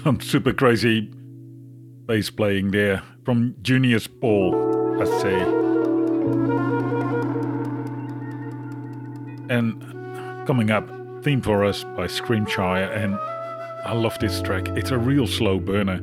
Some 0.06 0.22
super 0.22 0.54
crazy 0.54 1.10
bass 2.06 2.30
playing 2.30 2.70
there 2.70 3.02
from 3.24 3.56
Junius 3.64 4.06
Paul, 4.06 5.02
I 5.02 5.06
say. 5.06 5.42
And 9.50 9.84
coming 10.46 10.70
up, 10.70 10.88
theme 11.24 11.42
for 11.42 11.66
us 11.66 11.84
by 11.98 12.06
Scrimshire, 12.06 12.92
and 12.94 13.16
I 13.84 13.94
love 13.94 14.20
this 14.20 14.44
track. 14.44 14.68
It's 14.78 14.92
a 14.92 14.98
real 15.00 15.26
slow 15.26 15.58
burner. 15.58 16.00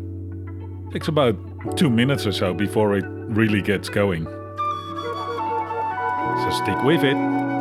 Takes 0.91 1.07
about 1.07 1.37
two 1.77 1.89
minutes 1.89 2.27
or 2.27 2.33
so 2.33 2.53
before 2.53 2.97
it 2.97 3.05
really 3.07 3.63
gets 3.63 3.89
going. 3.89 4.25
So 6.35 6.51
stick 6.51 6.83
with 6.83 7.05
it. 7.05 7.52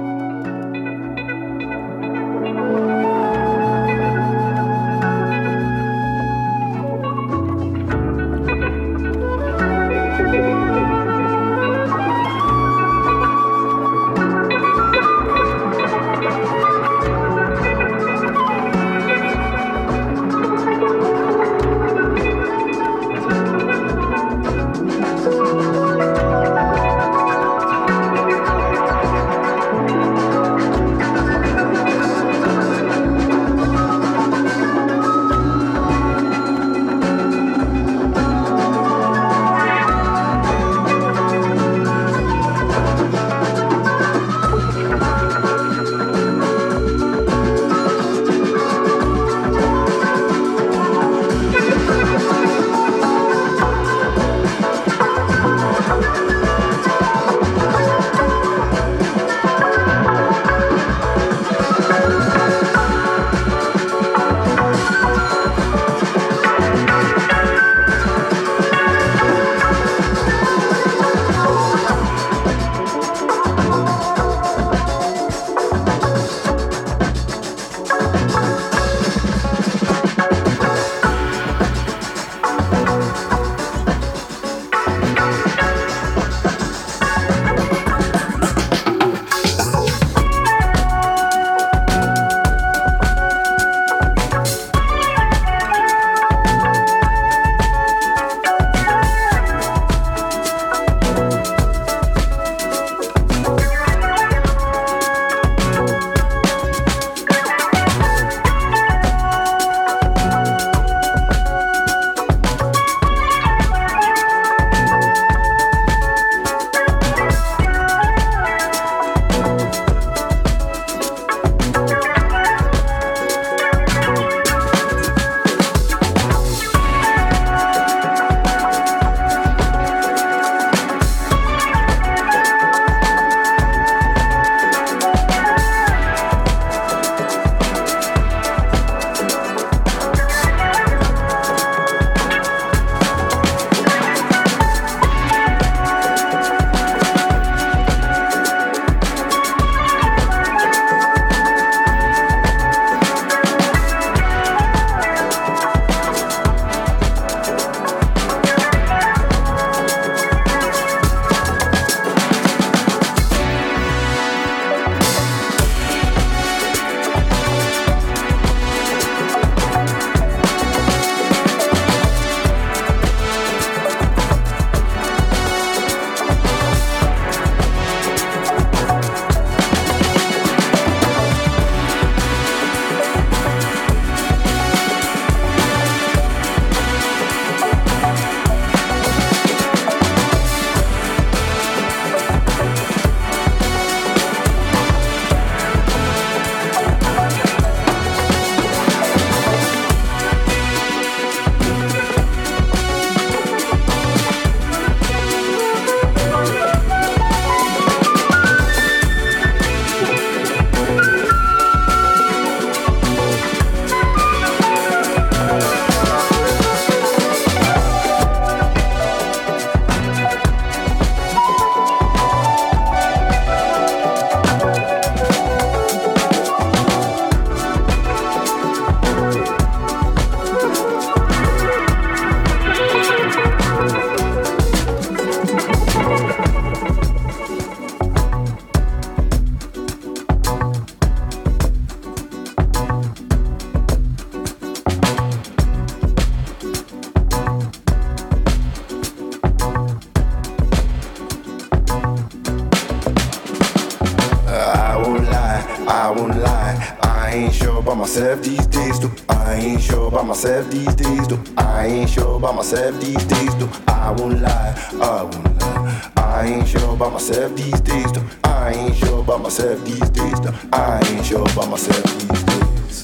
Myself 258.12 258.44
these 258.44 258.68
days, 258.68 259.00
though. 259.00 259.12
I 259.30 259.54
ain't 259.54 259.82
sure 259.82 260.10
about 260.10 260.28
myself 260.28 260.70
these 260.70 260.94
days, 260.96 261.28
though. 261.30 261.42
I 261.58 261.86
ain't 261.86 262.10
sure 262.10 262.36
about 262.36 262.56
myself 262.56 263.00
these 263.00 263.24
days, 263.24 263.56
though. 263.56 263.70
I 263.88 264.12
won't 264.12 264.42
lie, 264.42 264.76
I 265.02 265.24
won't 265.24 265.62
lie. 265.62 266.12
I 266.18 266.46
ain't 266.46 266.68
sure 266.68 266.94
about 266.94 267.14
myself 267.14 267.56
these 267.56 267.80
days, 267.80 268.12
though. 268.12 268.26
I 268.44 268.74
ain't 268.74 268.98
sure 268.98 269.22
about 269.22 269.44
myself 269.44 269.86
these 269.86 270.10
days, 270.10 270.42
though. 270.42 270.54
I 270.74 271.02
ain't 271.08 271.26
sure 271.26 271.40
about 271.54 271.70
myself 271.70 272.04
these 272.20 272.44
days. 272.44 273.04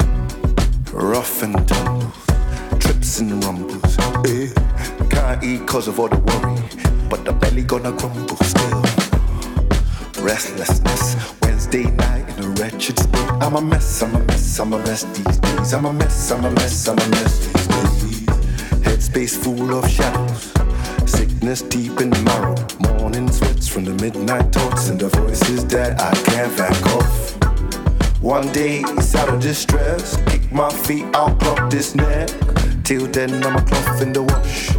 Rough 0.91 1.41
and 1.41 1.55
tumble, 1.65 2.11
trips 2.77 3.21
and 3.21 3.41
rumbles. 3.45 3.97
Eh, 4.25 4.49
can't 5.09 5.41
eat 5.41 5.65
cause 5.65 5.87
of 5.87 6.01
all 6.01 6.09
the 6.09 6.17
worry, 6.17 7.09
but 7.09 7.23
the 7.23 7.31
belly 7.31 7.63
gonna 7.63 7.93
grumble 7.93 8.35
still. 8.43 8.81
Restlessness, 10.21 11.15
Wednesday 11.43 11.85
night 11.91 12.27
in 12.37 12.43
a 12.43 12.49
wretched 12.59 12.99
state. 12.99 13.31
I'm 13.39 13.55
a 13.55 13.61
mess, 13.61 14.01
I'm 14.01 14.13
a 14.13 14.19
mess, 14.19 14.26
I'm 14.67 14.73
a 14.73 14.79
mess 14.79 15.03
these 15.03 15.37
days. 15.37 15.73
I'm 15.73 15.85
a 15.85 15.93
mess, 15.93 16.29
I'm 16.29 16.43
a 16.43 16.51
mess, 16.51 16.89
I'm 16.89 16.99
a 16.99 17.07
mess 17.07 17.39
these 17.39 17.67
days. 17.67 18.25
Headspace 18.83 19.37
full 19.41 19.73
of 19.73 19.89
shadows, 19.89 20.51
sickness 21.09 21.61
deep 21.61 22.01
in 22.01 22.09
the 22.09 22.21
marrow. 22.23 22.99
Morning 22.99 23.31
sweats 23.31 23.69
from 23.69 23.85
the 23.85 23.93
midnight 23.93 24.51
thoughts 24.51 24.89
and 24.89 24.99
the 24.99 25.07
voices 25.07 25.65
that 25.67 26.01
I 26.01 26.13
can't 26.29 26.57
back 26.57 26.85
off. 26.97 28.21
One 28.21 28.51
day 28.51 28.81
it's 28.81 29.15
out 29.15 29.29
of 29.29 29.39
distress. 29.39 30.17
Kick 30.25 30.51
my 30.51 30.69
feet, 30.69 31.05
I'll 31.13 31.33
clock 31.37 31.69
this 31.69 31.95
neck. 31.95 32.29
Till 32.83 33.07
then, 33.07 33.41
I'm 33.45 33.55
a 33.55 33.61
cloth 33.61 34.01
in 34.01 34.11
the 34.11 34.23
wash. 34.23 34.76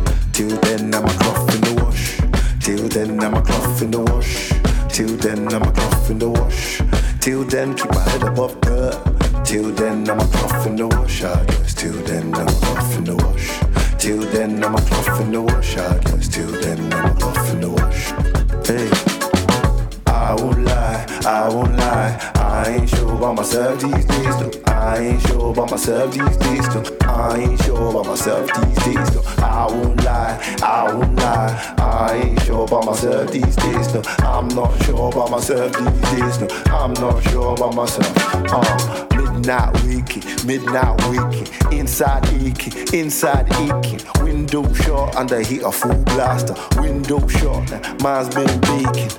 Not 34.58 34.82
sure 34.84 35.08
about 35.08 35.30
myself 35.30 35.72
these 35.72 36.10
days, 36.10 36.38
though. 36.38 36.48
I'm 36.72 36.92
not 36.94 37.22
sure 37.30 37.54
about 37.54 37.76
myself. 37.76 38.12
Uh, 38.52 39.06
midnight 39.14 39.72
waking, 39.84 40.24
midnight 40.44 40.96
waking, 41.08 41.78
inside 41.78 42.26
aching, 42.42 42.72
inside 42.92 43.46
aching. 43.54 44.00
Window 44.20 44.64
shut 44.72 45.14
under 45.14 45.40
heat 45.40 45.62
a 45.62 45.70
full 45.70 46.02
blaster. 46.10 46.56
Window 46.80 47.24
shut, 47.28 48.02
mine's 48.02 48.34
been 48.34 48.60
baking. 48.62 49.10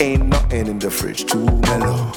Ain't 0.00 0.26
nothing 0.28 0.66
in 0.66 0.78
the 0.78 0.90
fridge 0.90 1.26
too 1.26 1.44
mellow. 1.44 2.10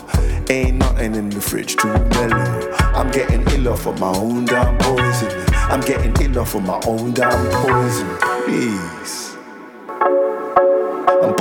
Ain't 0.50 0.78
nothing 0.78 1.16
in 1.16 1.30
the 1.30 1.42
fridge 1.42 1.76
too 1.76 1.90
mellow. 1.90 2.72
I'm 2.96 3.12
getting 3.12 3.42
iller 3.50 3.76
for 3.76 3.94
my 3.96 4.16
own 4.16 4.46
damn 4.46 4.78
poison. 4.78 5.30
I'm 5.54 5.82
getting 5.82 6.16
iller 6.22 6.46
for 6.46 6.62
my 6.62 6.80
own 6.88 7.12
damn 7.14 7.46
poison. 7.62 8.08
Please. 8.46 9.29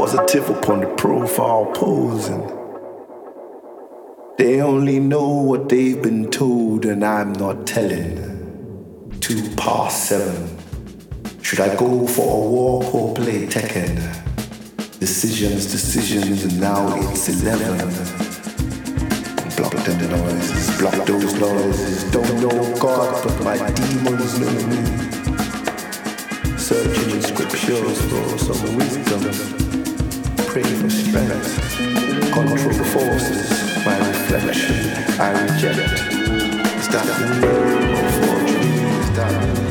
Positive 0.08 0.48
upon 0.48 0.80
the 0.80 0.86
profile 0.94 1.66
posing. 1.74 2.40
They 4.38 4.62
only 4.62 5.00
know 5.00 5.28
what 5.28 5.68
they've 5.68 6.02
been 6.02 6.30
told, 6.30 6.86
and 6.86 7.04
I'm 7.04 7.34
not 7.34 7.66
telling. 7.66 9.18
Two 9.20 9.54
past 9.56 10.08
seven. 10.08 10.48
Should 11.42 11.60
I 11.60 11.76
go 11.76 12.06
for 12.06 12.22
a 12.22 12.48
walk 12.48 12.94
or 12.94 13.14
play 13.14 13.46
Tekken? 13.48 13.98
Decisions, 14.98 15.70
decisions, 15.70 16.42
and 16.44 16.58
now 16.58 16.88
it's 17.10 17.28
eleven. 17.28 17.76
Block 19.58 19.74
them 19.84 20.10
noises, 20.10 20.78
block 20.78 21.06
those 21.06 21.34
noises. 21.34 22.10
Don't 22.10 22.40
know 22.40 22.78
God, 22.80 23.22
but 23.22 23.44
my 23.44 23.58
demons 23.72 24.38
know 24.40 24.54
me. 24.68 24.80
Searching 26.56 27.10
in 27.10 27.20
scriptures 27.20 28.00
for 28.08 28.38
some 28.38 28.74
wisdom. 28.74 29.67
For 30.48 30.88
strength, 30.88 32.32
control 32.32 32.72
forces. 32.72 33.84
My 33.84 33.98
reflection, 33.98 34.74
I 35.20 35.30
reject. 35.42 35.78
Is 36.78 36.88
that 36.88 37.06
real 37.42 37.94
or 37.94 38.10
forgery? 38.12 38.70
Is 38.98 39.10
that 39.16 39.67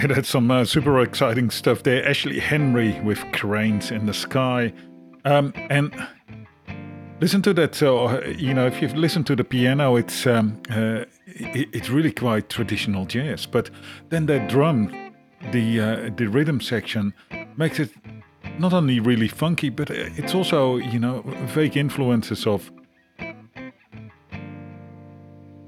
Yeah, 0.00 0.06
that's 0.06 0.30
some 0.30 0.50
uh, 0.50 0.64
super 0.64 0.98
exciting 1.02 1.50
stuff 1.50 1.82
there. 1.82 2.08
Ashley 2.08 2.40
Henry 2.40 2.98
with 3.02 3.22
Cranes 3.32 3.90
in 3.90 4.06
the 4.06 4.14
Sky. 4.14 4.72
Um, 5.26 5.52
and 5.68 5.92
listen 7.20 7.42
to 7.42 7.52
that. 7.52 7.82
Uh, 7.82 8.22
you 8.26 8.54
know, 8.54 8.66
if 8.66 8.80
you've 8.80 8.96
listened 8.96 9.26
to 9.26 9.36
the 9.36 9.44
piano, 9.44 9.96
it's 9.96 10.26
um, 10.26 10.58
uh, 10.70 11.04
it, 11.26 11.68
it's 11.74 11.90
really 11.90 12.12
quite 12.12 12.48
traditional 12.48 13.04
jazz. 13.04 13.44
But 13.44 13.68
then 14.08 14.24
that 14.26 14.48
drum, 14.48 14.90
the 15.52 15.80
uh, 15.80 16.10
the 16.16 16.28
rhythm 16.28 16.62
section, 16.62 17.12
makes 17.58 17.78
it 17.78 17.90
not 18.58 18.72
only 18.72 19.00
really 19.00 19.28
funky, 19.28 19.68
but 19.68 19.90
it's 19.90 20.34
also 20.34 20.76
you 20.76 20.98
know 20.98 21.20
vague 21.48 21.76
influences 21.76 22.46
of 22.46 22.72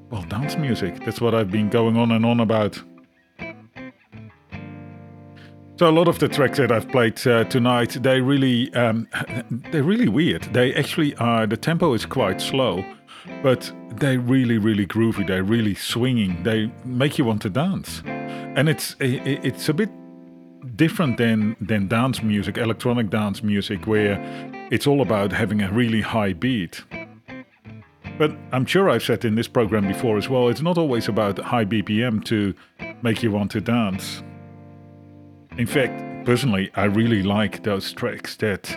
well 0.09 0.23
dance 0.23 0.57
music. 0.57 1.05
That's 1.05 1.21
what 1.21 1.35
I've 1.35 1.51
been 1.51 1.69
going 1.69 1.99
on 1.99 2.13
and 2.13 2.25
on 2.25 2.41
about. 2.41 2.83
So 5.83 5.91
a 5.91 5.91
lot 5.91 6.07
of 6.07 6.21
the 6.21 6.29
tracks 6.29 6.59
that 6.59 6.71
I've 6.71 6.89
played 6.93 7.27
uh, 7.27 7.43
tonight, 7.43 7.99
they 8.01 8.21
really, 8.21 8.73
um, 8.73 9.09
they're 9.73 9.83
really 9.83 10.07
weird. 10.07 10.45
They 10.53 10.73
actually 10.75 11.17
are. 11.17 11.45
The 11.45 11.57
tempo 11.57 11.93
is 11.93 12.07
quite 12.07 12.41
slow, 12.41 12.85
but 13.43 13.73
they're 13.97 14.21
really, 14.21 14.59
really 14.59 14.87
groovy. 14.87 15.27
They're 15.27 15.43
really 15.43 15.75
swinging. 15.75 16.41
They 16.45 16.71
make 16.85 17.19
you 17.19 17.25
want 17.25 17.43
to 17.43 17.51
dance, 17.51 18.01
and 18.07 18.69
it's 18.69 18.95
it's 19.01 19.69
a 19.69 19.75
bit 19.75 19.91
different 20.77 21.17
than 21.17 21.57
than 21.61 21.89
dance 21.89 22.23
music, 22.23 22.59
electronic 22.59 23.11
dance 23.11 23.43
music, 23.43 23.89
where 23.89 24.21
it's 24.71 24.87
all 24.87 25.01
about 25.01 25.33
having 25.33 25.63
a 25.63 25.73
really 25.73 26.01
high 26.01 26.33
beat. 26.33 26.85
But 28.19 28.37
I'm 28.53 28.67
sure 28.67 28.89
I've 28.89 29.03
said 29.03 29.25
in 29.25 29.35
this 29.35 29.49
program 29.49 29.89
before 29.89 30.17
as 30.17 30.29
well, 30.29 30.49
it's 30.49 30.63
not 30.63 30.79
always 30.79 31.09
about 31.09 31.41
high 31.41 31.65
BPM 31.65 32.25
to 32.27 32.55
make 33.03 33.25
you 33.25 33.33
want 33.33 33.51
to 33.51 33.61
dance. 33.61 34.23
In 35.59 35.67
fact, 35.67 36.25
personally, 36.25 36.71
I 36.75 36.85
really 36.85 37.23
like 37.23 37.63
those 37.63 37.93
tracks 37.93 38.37
that 38.37 38.75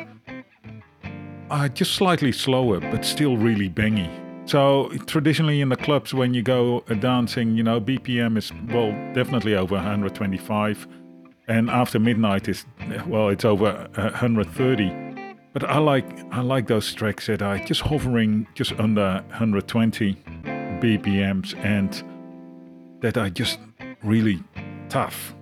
are 1.50 1.70
just 1.70 1.94
slightly 1.94 2.32
slower 2.32 2.80
but 2.80 3.06
still 3.06 3.38
really 3.38 3.70
bangy. 3.70 4.10
So 4.48 4.90
traditionally 5.08 5.62
in 5.62 5.70
the 5.70 5.76
clubs 5.78 6.14
when 6.14 6.34
you 6.34 6.42
go 6.42 6.84
uh, 6.90 6.96
dancing, 6.96 7.56
you 7.56 7.64
know, 7.64 7.80
BPM 7.80 8.38
is 8.38 8.52
well 8.74 8.92
definitely 9.14 9.56
over 9.56 9.76
125 9.76 10.88
and 11.48 11.70
after 11.70 12.00
midnight 12.00 12.48
is 12.48 12.66
well 13.08 13.30
it's 13.30 13.46
over 13.46 13.88
130. 13.96 14.92
But 15.54 15.64
I 15.64 15.78
like 15.78 16.06
I 16.32 16.42
like 16.42 16.68
those 16.68 16.94
tracks 16.94 17.28
that 17.28 17.42
are 17.42 17.58
just 17.60 17.82
hovering 17.82 18.48
just 18.54 18.74
under 18.74 19.24
120 19.30 20.16
BPMs 20.82 21.56
and 21.64 22.04
that 23.02 23.18
are 23.18 23.30
just 23.30 23.60
really 24.04 24.44
tough. 24.90 25.34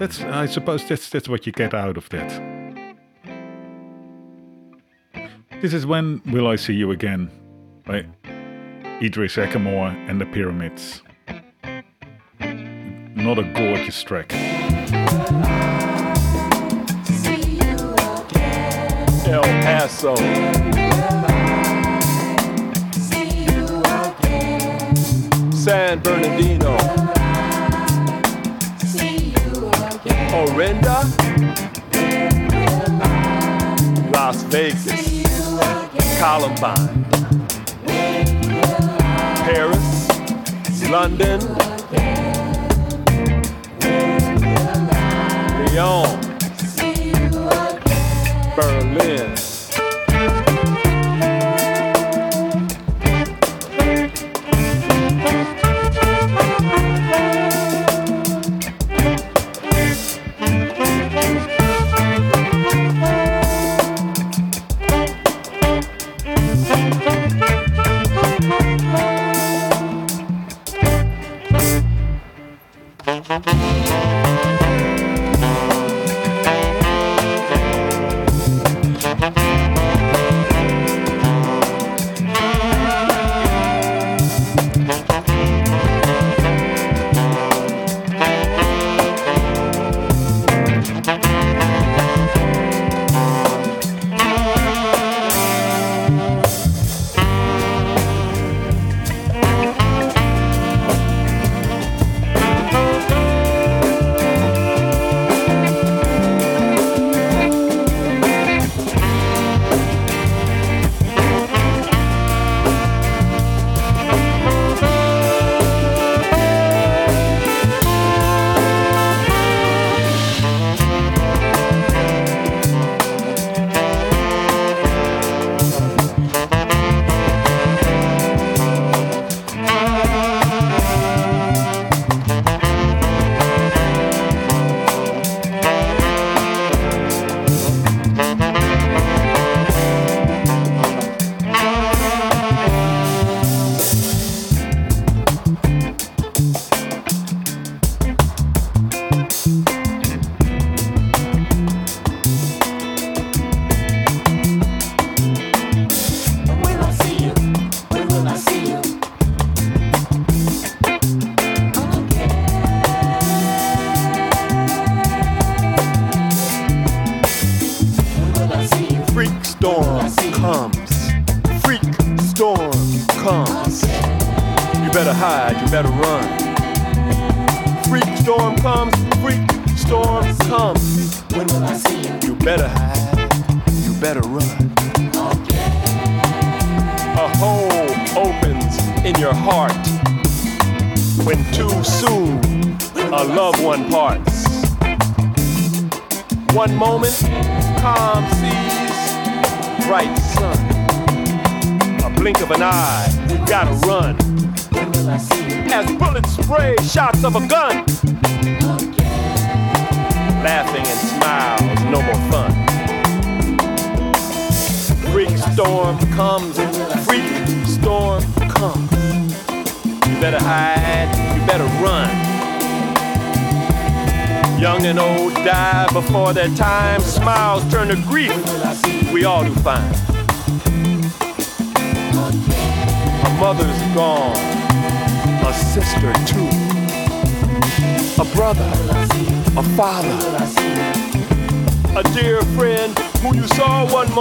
That's 0.00 0.22
I 0.22 0.46
suppose 0.46 0.88
that's 0.88 1.10
that's 1.10 1.28
what 1.28 1.44
you 1.44 1.52
get 1.52 1.74
out 1.74 1.98
of 1.98 2.08
that. 2.08 2.30
This 5.60 5.74
is 5.74 5.84
when 5.84 6.22
will 6.24 6.46
I 6.46 6.56
see 6.56 6.72
you 6.72 6.90
again 6.90 7.30
by 7.84 8.06
Idris 9.02 9.36
Ackamoor 9.36 9.94
and 10.08 10.18
the 10.18 10.24
Pyramids. 10.24 11.02
Not 13.14 13.38
a 13.38 13.42
gorgeous 13.42 14.02
track. 14.02 14.32
El 19.26 19.42
Paso. 19.42 20.16
San 25.52 26.00
Bernardino. 26.00 27.19
Orinda, 30.32 31.02
Las 34.12 34.44
Vegas, 34.48 35.00
Columbine, 36.18 37.04
Paris, 39.44 40.08
London, 40.88 41.40
Lyon, 45.72 46.09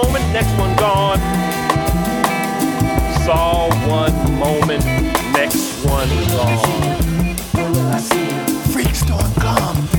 moment, 0.04 0.26
next 0.32 0.58
one 0.58 0.74
gone. 0.78 1.20
Saw 3.26 3.68
one 3.88 4.16
moment, 4.40 4.86
next 5.34 5.84
one 5.84 6.10
gone. 6.36 7.36
Freak 8.72 8.96
storm 8.96 9.34
comes. 9.34 9.90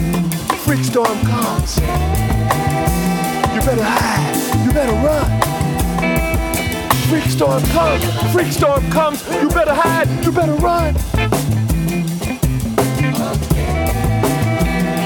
Freak 0.64 0.85
storm 0.85 1.18
comes. 1.27 1.77
You 3.55 3.60
better 3.68 3.85
hide. 3.85 4.64
You 4.64 4.72
better 4.72 4.97
run. 5.06 5.28
Freak 7.09 7.24
storm 7.24 7.62
comes. 7.64 8.32
Freak 8.32 8.52
storm 8.52 8.90
comes. 8.90 9.27
You 9.43 9.48
better 9.48 9.74
hide. 9.74 10.09
You 10.24 10.32
better 10.32 10.55
run. 10.55 10.94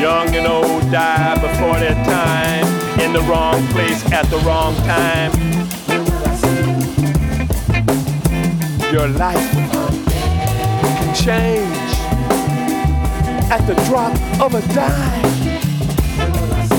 Young 0.00 0.34
and 0.36 0.46
old 0.46 0.90
die 0.92 1.34
before 1.40 1.78
their 1.80 1.94
time, 2.04 2.83
in 3.04 3.12
the 3.12 3.20
wrong 3.22 3.66
place 3.68 4.02
at 4.12 4.24
the 4.30 4.38
wrong 4.38 4.74
time. 4.76 5.30
Your 8.90 9.08
life 9.08 9.50
can 10.96 11.14
change 11.14 11.90
at 13.50 13.66
the 13.66 13.74
drop 13.88 14.14
of 14.40 14.54
a 14.54 14.62
dime. 14.72 15.24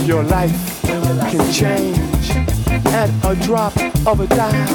Your 0.08 0.24
life 0.24 0.82
can 1.30 1.52
change 1.54 2.32
at 2.88 3.10
a 3.24 3.36
drop 3.46 3.78
of 4.08 4.20
a 4.20 4.28
dime. 4.28 4.68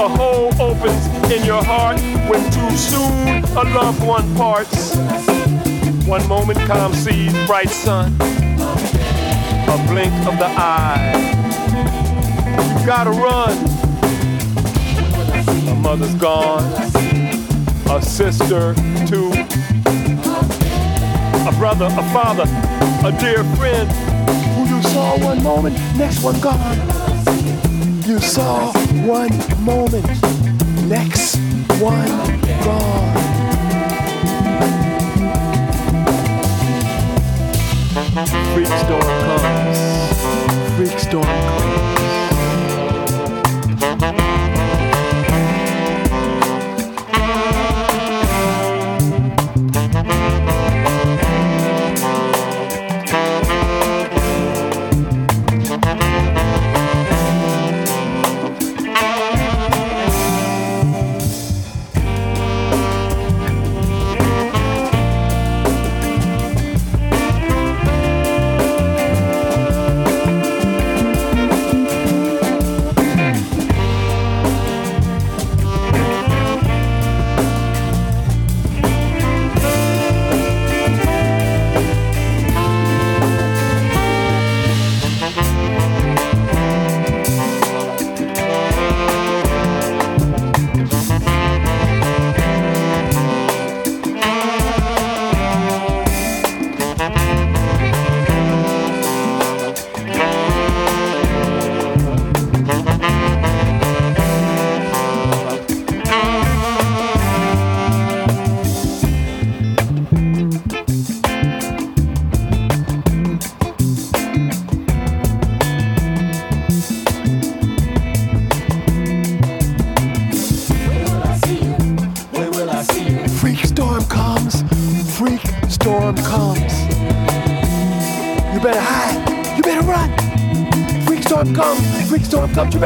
A 0.00 0.08
hole 0.08 0.52
opens 0.60 1.06
in 1.30 1.44
your 1.44 1.62
heart 1.62 2.00
when 2.28 2.42
too 2.50 2.76
soon 2.76 3.44
a 3.56 3.62
loved 3.72 4.04
one 4.04 4.34
parts. 4.34 5.21
One 6.06 6.26
moment 6.28 6.58
calm 6.66 6.92
sees 6.92 7.32
bright 7.46 7.70
sun, 7.70 8.14
a 8.20 9.84
blink 9.88 10.12
of 10.26 10.36
the 10.38 10.48
eye. 10.48 11.12
You 12.80 12.86
gotta 12.86 13.10
run. 13.10 13.56
A 15.68 15.74
mother's 15.76 16.14
gone, 16.16 16.64
a 17.90 18.02
sister 18.02 18.74
too, 19.06 19.32
a 21.46 21.52
brother, 21.58 21.86
a 21.86 22.04
father, 22.12 22.44
a 23.06 23.12
dear 23.18 23.44
friend 23.56 23.90
Who 24.54 24.74
you 24.76 24.82
saw 24.82 25.18
one 25.18 25.42
moment, 25.42 25.76
next 25.96 26.22
one 26.22 26.40
gone. 26.40 26.78
You 28.06 28.18
saw 28.18 28.72
one 29.06 29.32
moment, 29.64 30.06
next 30.88 31.36
one 31.80 32.08
gone. 32.64 33.22
Freak 38.12 38.66
storm 38.66 39.00
comes. 39.00 40.76
Freak 40.76 40.98
storm 40.98 41.24
comes. 41.24 42.01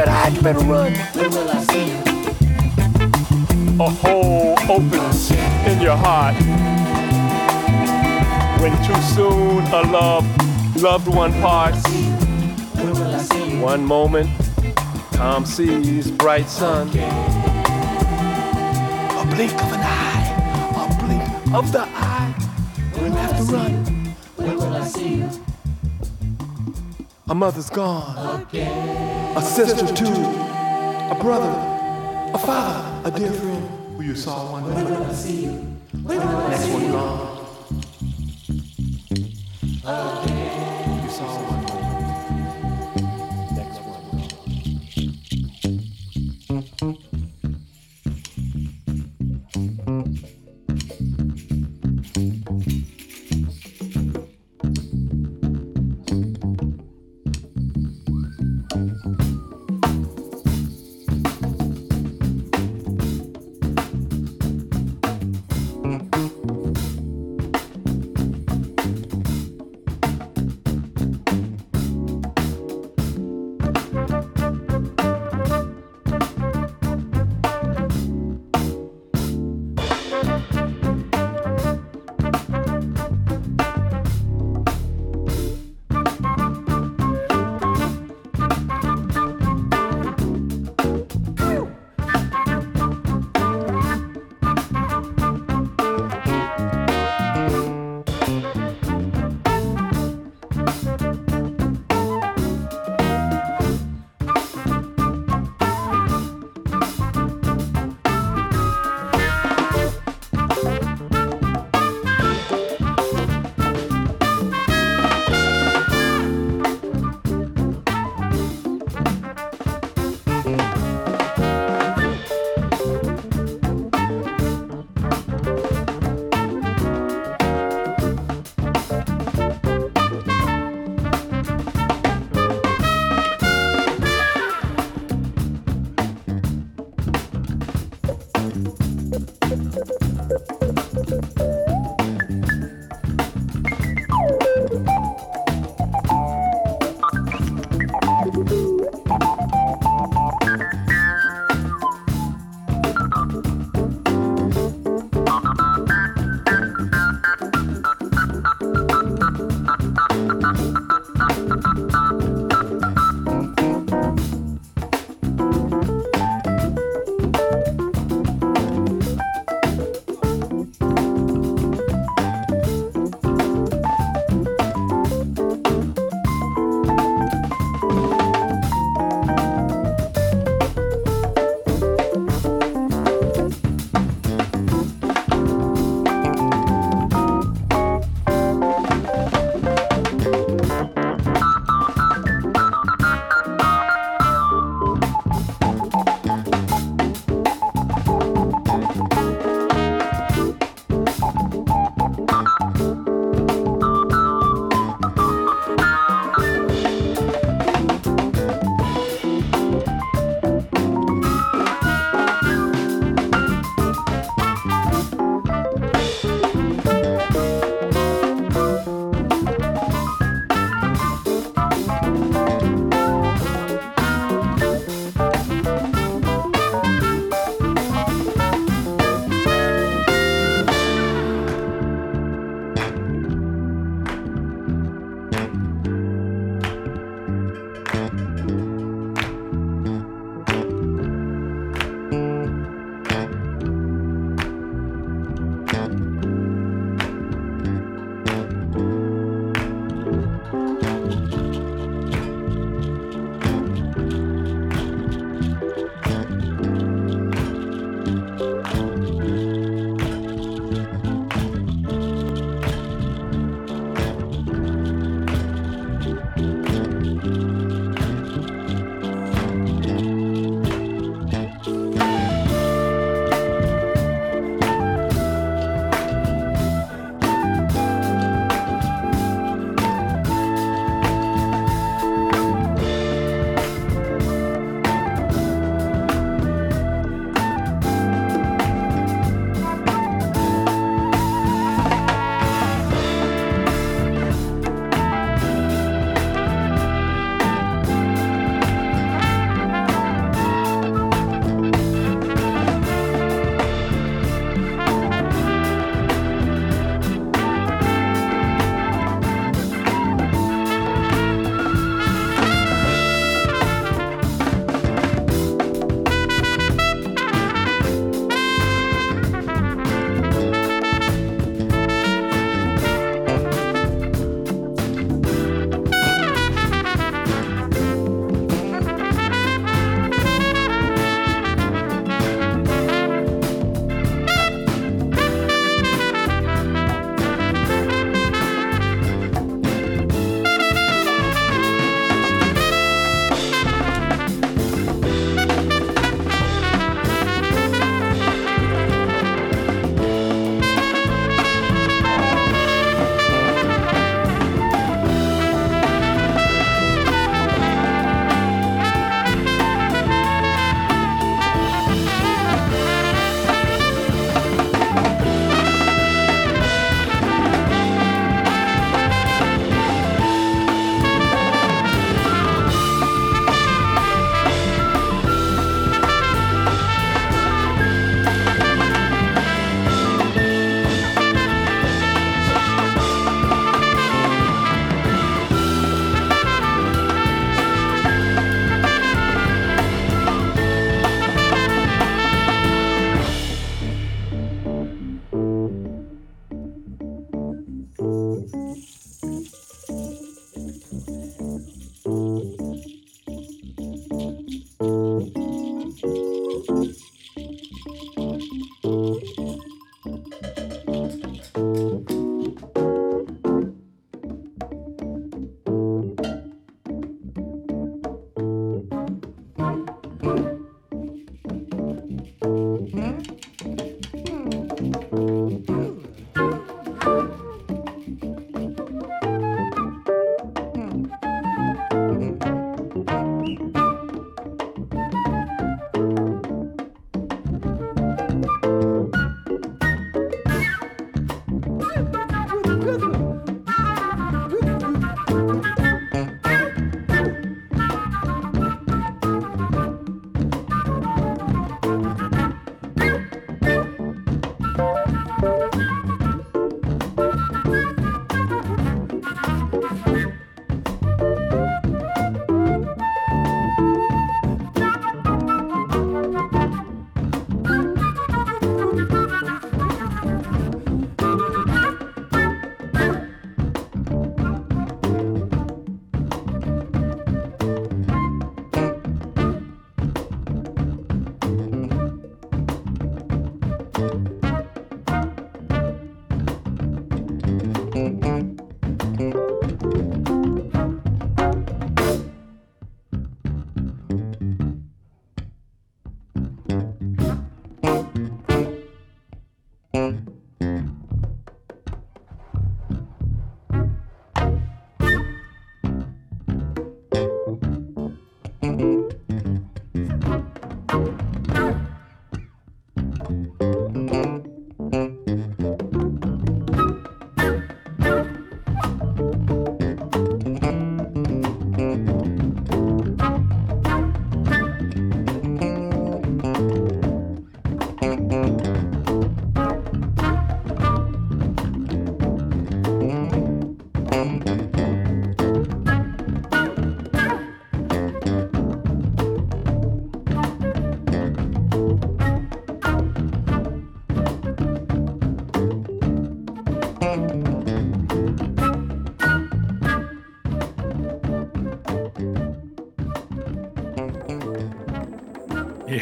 Storm 0.03 0.15
comes. 0.15 0.35
You 0.35 0.41
better 0.41 0.59
run 0.59 0.93
hide. 0.93 1.15
You 1.15 1.29
better 1.29 1.39
run. 1.39 1.97
a 3.79 3.89
hole 3.89 4.55
opens 4.69 5.31
in 5.67 5.81
your 5.81 5.95
heart 5.95 6.35
when 8.59 8.71
too 8.83 9.01
soon 9.15 9.63
a 9.67 9.81
love 9.91 10.25
loved 10.81 11.07
one 11.07 11.31
parts 11.41 11.83
When 12.75 12.91
will 12.93 13.15
I 13.15 13.19
see 13.19 13.51
you? 13.51 13.59
one 13.61 13.85
moment 13.85 14.29
Tom 15.11 15.45
sees 15.45 16.09
bright 16.11 16.47
sun 16.49 16.89
A 16.89 16.91
blink 19.35 19.53
of 19.53 19.73
an 19.73 19.81
eye. 19.81 20.27
A 20.75 20.87
blink 21.03 21.23
of 21.55 21.71
the 21.71 21.81
eye. 21.81 22.33
You 22.95 23.11
have 23.11 23.37
to 23.37 23.43
run. 23.43 23.73
When 24.35 24.55
will 24.57 24.75
I 24.75 24.83
see 24.87 25.15
you? 25.15 25.29
A 27.29 27.35
mother's 27.35 27.69
gone. 27.69 28.47
A 29.37 29.41
sister 29.43 29.85
too. 29.93 30.05
A 30.05 31.17
brother. 31.21 31.53
A 32.33 32.37
father. 32.39 33.07
A 33.07 33.11
dear 33.11 33.31
friend 33.31 33.69
who 33.95 34.01
you 34.01 34.15
saw 34.15 34.51
one 34.51 34.63
day. 34.63 34.81
Next 35.93 36.67
one 36.69 36.91
gone. 36.91 37.16
You 37.16 37.16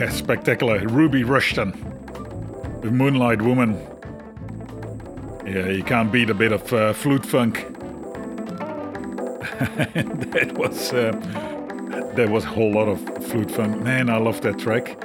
Yeah, 0.06 0.12
spectacular. 0.12 0.88
Ruby 0.88 1.24
Rushton 1.24 1.72
with 2.84 2.94
Moonlight 2.94 3.42
Woman. 3.42 3.74
Yeah, 5.48 5.70
you 5.70 5.82
can't 5.82 6.12
beat 6.12 6.30
a 6.30 6.36
bit 6.36 6.52
of 6.52 6.72
uh, 6.72 6.94
flute 6.94 7.26
funk. 7.26 7.56
that 9.96 10.54
was 10.56 10.94
uh, 10.94 11.12
there 12.14 12.30
was 12.30 12.44
a 12.44 12.50
whole 12.50 12.72
lot 12.72 12.88
of 12.88 13.00
flute 13.26 13.50
funk. 13.50 13.82
Man, 13.82 14.12
I 14.12 14.18
love 14.18 14.42
that 14.42 14.60
track. 14.60 14.96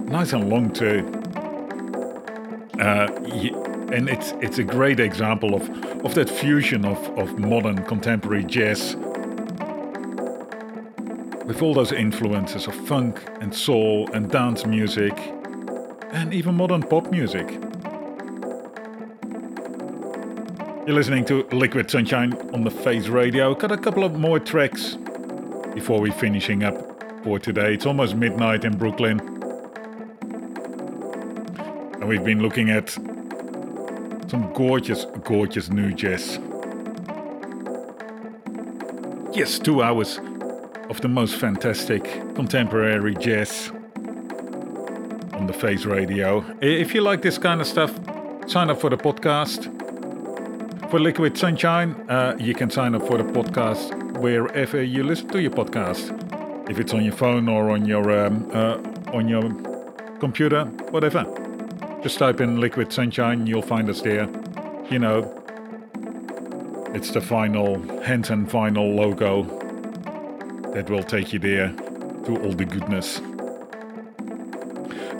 Nice 0.00 0.32
and 0.32 0.48
long 0.48 0.72
too. 0.72 1.06
Uh, 2.80 3.12
and 3.92 4.08
it's 4.08 4.32
it's 4.40 4.56
a 4.56 4.64
great 4.64 5.00
example 5.00 5.54
of, 5.54 5.68
of 6.02 6.14
that 6.14 6.30
fusion 6.30 6.86
of, 6.86 6.96
of 7.18 7.38
modern 7.38 7.84
contemporary 7.84 8.44
jazz 8.44 8.96
with 11.46 11.62
all 11.62 11.72
those 11.72 11.92
influences 11.92 12.66
of 12.66 12.74
funk 12.74 13.22
and 13.40 13.54
soul 13.54 14.10
and 14.12 14.30
dance 14.30 14.66
music 14.66 15.16
and 16.10 16.34
even 16.34 16.56
modern 16.56 16.82
pop 16.82 17.08
music. 17.12 17.48
You're 20.86 20.96
listening 20.96 21.24
to 21.26 21.46
Liquid 21.52 21.88
Sunshine 21.88 22.32
on 22.52 22.64
the 22.64 22.70
Face 22.70 23.06
Radio. 23.06 23.54
Got 23.54 23.70
a 23.70 23.76
couple 23.76 24.02
of 24.02 24.18
more 24.18 24.40
tracks 24.40 24.96
before 25.72 26.00
we 26.00 26.10
finishing 26.10 26.64
up 26.64 26.74
for 27.22 27.38
today. 27.38 27.74
It's 27.74 27.86
almost 27.86 28.16
midnight 28.16 28.64
in 28.64 28.76
Brooklyn. 28.76 29.20
And 31.94 32.08
we've 32.08 32.24
been 32.24 32.42
looking 32.42 32.70
at 32.70 32.90
some 32.90 34.52
gorgeous, 34.52 35.06
gorgeous 35.22 35.70
nu 35.70 35.92
jazz. 35.92 36.40
Yes, 39.32 39.60
two 39.60 39.82
hours 39.82 40.18
of 40.88 41.00
the 41.00 41.08
most 41.08 41.36
fantastic 41.36 42.04
contemporary 42.34 43.14
jazz 43.14 43.70
on 45.32 45.46
the 45.46 45.52
Face 45.52 45.84
Radio. 45.84 46.44
If 46.60 46.94
you 46.94 47.00
like 47.00 47.22
this 47.22 47.38
kind 47.38 47.60
of 47.60 47.66
stuff, 47.66 47.92
sign 48.46 48.70
up 48.70 48.80
for 48.80 48.90
the 48.90 48.96
podcast. 48.96 49.72
For 50.90 51.00
Liquid 51.00 51.36
Sunshine, 51.36 51.94
uh, 52.08 52.36
you 52.38 52.54
can 52.54 52.70
sign 52.70 52.94
up 52.94 53.06
for 53.06 53.18
the 53.18 53.24
podcast 53.24 54.18
wherever 54.18 54.82
you 54.82 55.02
listen 55.02 55.28
to 55.28 55.42
your 55.42 55.50
podcast. 55.50 56.70
If 56.70 56.78
it's 56.78 56.94
on 56.94 57.04
your 57.04 57.12
phone 57.14 57.48
or 57.48 57.70
on 57.70 57.84
your 57.86 58.26
um, 58.26 58.48
uh, 58.52 58.78
on 59.12 59.28
your 59.28 59.50
computer, 60.20 60.64
whatever. 60.90 61.24
Just 62.02 62.18
type 62.18 62.40
in 62.40 62.60
Liquid 62.60 62.92
Sunshine, 62.92 63.46
you'll 63.46 63.62
find 63.62 63.90
us 63.90 64.00
there. 64.00 64.28
You 64.90 65.00
know, 65.00 65.42
it's 66.94 67.10
the 67.10 67.20
final 67.20 67.80
Hanson 68.02 68.46
final 68.46 68.94
logo 68.94 69.65
that 70.76 70.90
will 70.90 71.02
take 71.02 71.32
you 71.32 71.38
there 71.38 71.68
to 72.26 72.36
all 72.42 72.52
the 72.52 72.66
goodness. 72.66 73.18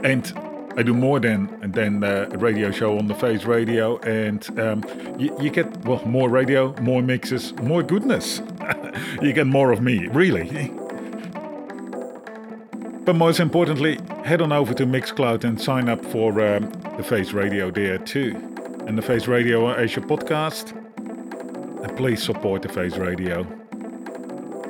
And 0.04 0.30
I 0.76 0.82
do 0.82 0.92
more 0.92 1.18
than 1.18 1.48
than 1.72 2.04
uh, 2.04 2.28
a 2.30 2.36
radio 2.36 2.70
show 2.70 2.98
on 2.98 3.06
the 3.06 3.14
Face 3.14 3.46
Radio, 3.46 3.96
and 4.00 4.46
um, 4.60 4.84
you, 5.18 5.34
you, 5.40 5.48
get 5.48 5.74
well 5.86 6.04
more 6.04 6.28
radio, 6.28 6.74
more 6.82 7.00
mixes, 7.00 7.54
more 7.54 7.82
goodness. 7.82 8.42
you 9.22 9.32
get 9.32 9.46
more 9.46 9.72
of 9.72 9.80
me, 9.80 10.08
really. 10.08 10.44
but 13.06 13.16
most 13.16 13.40
importantly, 13.40 13.98
head 14.26 14.42
on 14.42 14.52
over 14.52 14.74
to 14.74 14.84
Mixcloud 14.84 15.44
and 15.44 15.58
sign 15.58 15.88
up 15.88 16.04
for 16.04 16.38
um, 16.46 16.70
the 16.98 17.02
Face 17.02 17.32
Radio 17.32 17.70
there 17.70 17.96
too, 17.96 18.36
and 18.86 18.98
the 18.98 19.02
Face 19.02 19.26
Radio 19.26 19.74
Asia 19.74 20.02
podcast. 20.02 20.76
And 21.82 21.96
please 21.96 22.22
support 22.22 22.60
the 22.60 22.68
Face 22.68 22.98
Radio. 22.98 23.55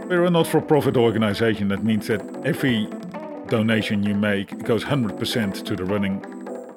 We're 0.08 0.24
a 0.24 0.30
not-for-profit 0.30 0.96
organization. 0.96 1.66
That 1.66 1.82
means 1.82 2.06
that 2.06 2.22
every 2.44 2.86
donation 3.48 4.04
you 4.04 4.14
make 4.14 4.62
goes 4.64 4.84
100% 4.84 5.64
to 5.64 5.74
the 5.74 5.84
running 5.84 6.24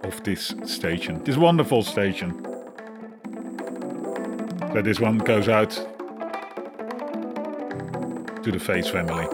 of 0.04 0.24
this 0.24 0.56
station, 0.66 1.24
this 1.26 1.38
wonderful 1.38 1.84
station. 1.84 2.44
So 4.74 4.82
this 4.82 5.00
one 5.00 5.20
goes 5.20 5.48
out 5.48 5.70
to 8.44 8.52
the 8.52 8.60
Face 8.60 8.90
family. 8.90 9.28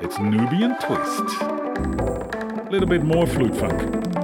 It's 0.00 0.18
Nubian 0.18 0.78
Twist. 0.78 1.42
A 1.42 2.68
little 2.70 2.88
bit 2.88 3.02
more 3.04 3.26
flute 3.26 3.54
funk. 3.56 4.23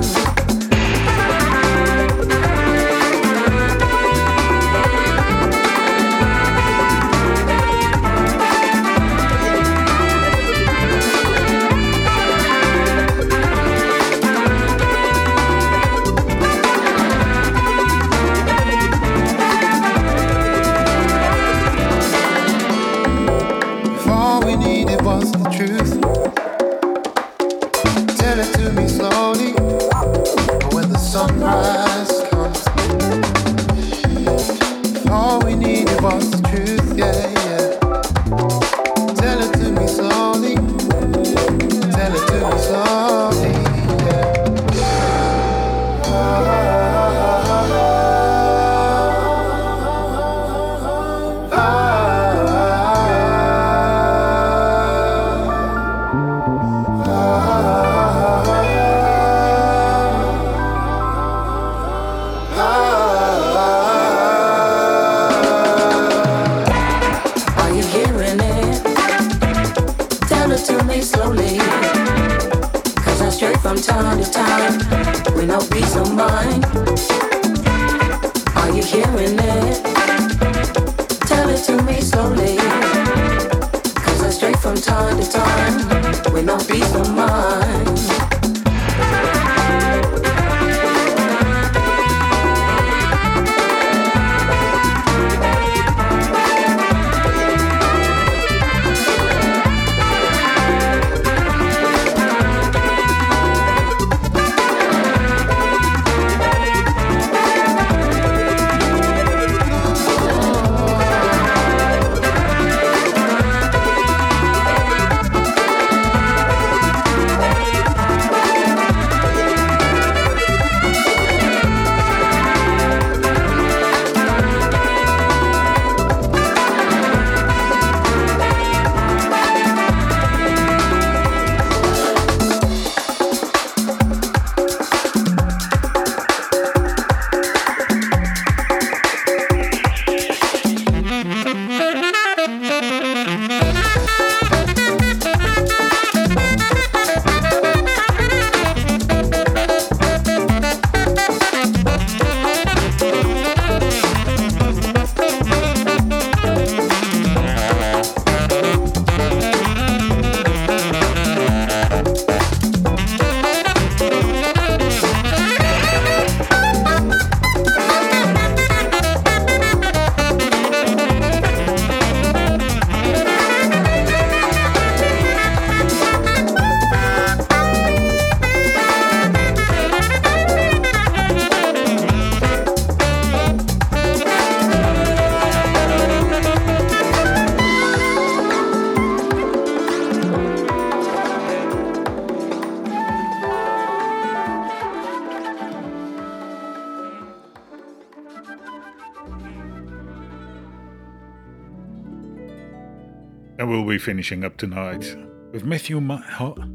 finishing 204.01 204.43
up 204.43 204.57
tonight 204.57 205.15
with 205.51 205.63
Matthew 205.63 206.01
Ma- 206.01 206.23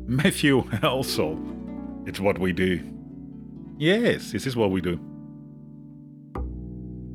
Matthew 0.07 0.63
Halsall. 0.63 1.37
It's 2.07 2.21
what 2.21 2.39
we 2.39 2.53
do. 2.53 2.81
Yes, 3.79 4.31
this 4.31 4.47
is 4.47 4.55
what 4.55 4.71
we 4.71 4.81
do. 4.81 5.01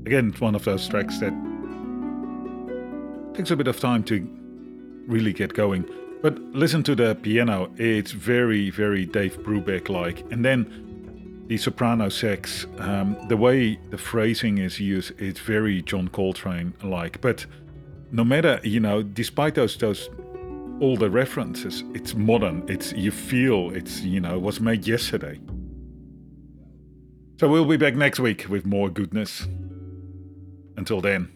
Again, 0.05 0.31
it's 0.31 0.41
one 0.41 0.53
of 0.53 0.65
those 0.65 0.85
tracks 0.89 1.19
that 1.19 1.33
takes 3.33 3.51
a 3.51 3.55
bit 3.55 3.67
of 3.67 3.79
time 3.79 4.03
to 4.03 4.27
really 5.07 5.31
get 5.31 5.53
going. 5.53 5.89
But 6.21 6.37
listen 6.39 6.83
to 6.83 6.93
the 6.95 7.15
piano, 7.15 7.71
it's 7.77 8.11
very, 8.11 8.69
very 8.69 9.05
Dave 9.05 9.41
Brubeck 9.41 9.87
like. 9.87 10.29
And 10.29 10.43
then 10.43 11.45
the 11.47 11.57
soprano 11.57 12.09
sax, 12.09 12.67
um, 12.79 13.15
the 13.29 13.37
way 13.37 13.79
the 13.91 13.97
phrasing 13.97 14.57
is 14.57 14.77
used, 14.79 15.13
it's 15.21 15.39
very 15.39 15.81
John 15.81 16.09
Coltrane 16.09 16.73
like. 16.83 17.21
But 17.21 17.45
no 18.11 18.23
matter, 18.23 18.59
you 18.63 18.79
know, 18.79 19.01
despite 19.01 19.55
those, 19.55 19.77
those 19.77 20.09
all 20.79 20.97
the 20.97 21.09
references, 21.09 21.83
it's 21.93 22.15
modern. 22.15 22.65
It's 22.67 22.91
you 22.93 23.11
feel 23.11 23.69
it's 23.71 24.01
you 24.01 24.19
know 24.19 24.39
was 24.39 24.59
made 24.59 24.87
yesterday. 24.87 25.39
So 27.39 27.47
we'll 27.47 27.65
be 27.65 27.77
back 27.77 27.95
next 27.95 28.19
week 28.19 28.47
with 28.49 28.65
more 28.65 28.89
goodness. 28.89 29.47
Until 30.77 31.01
then. 31.01 31.31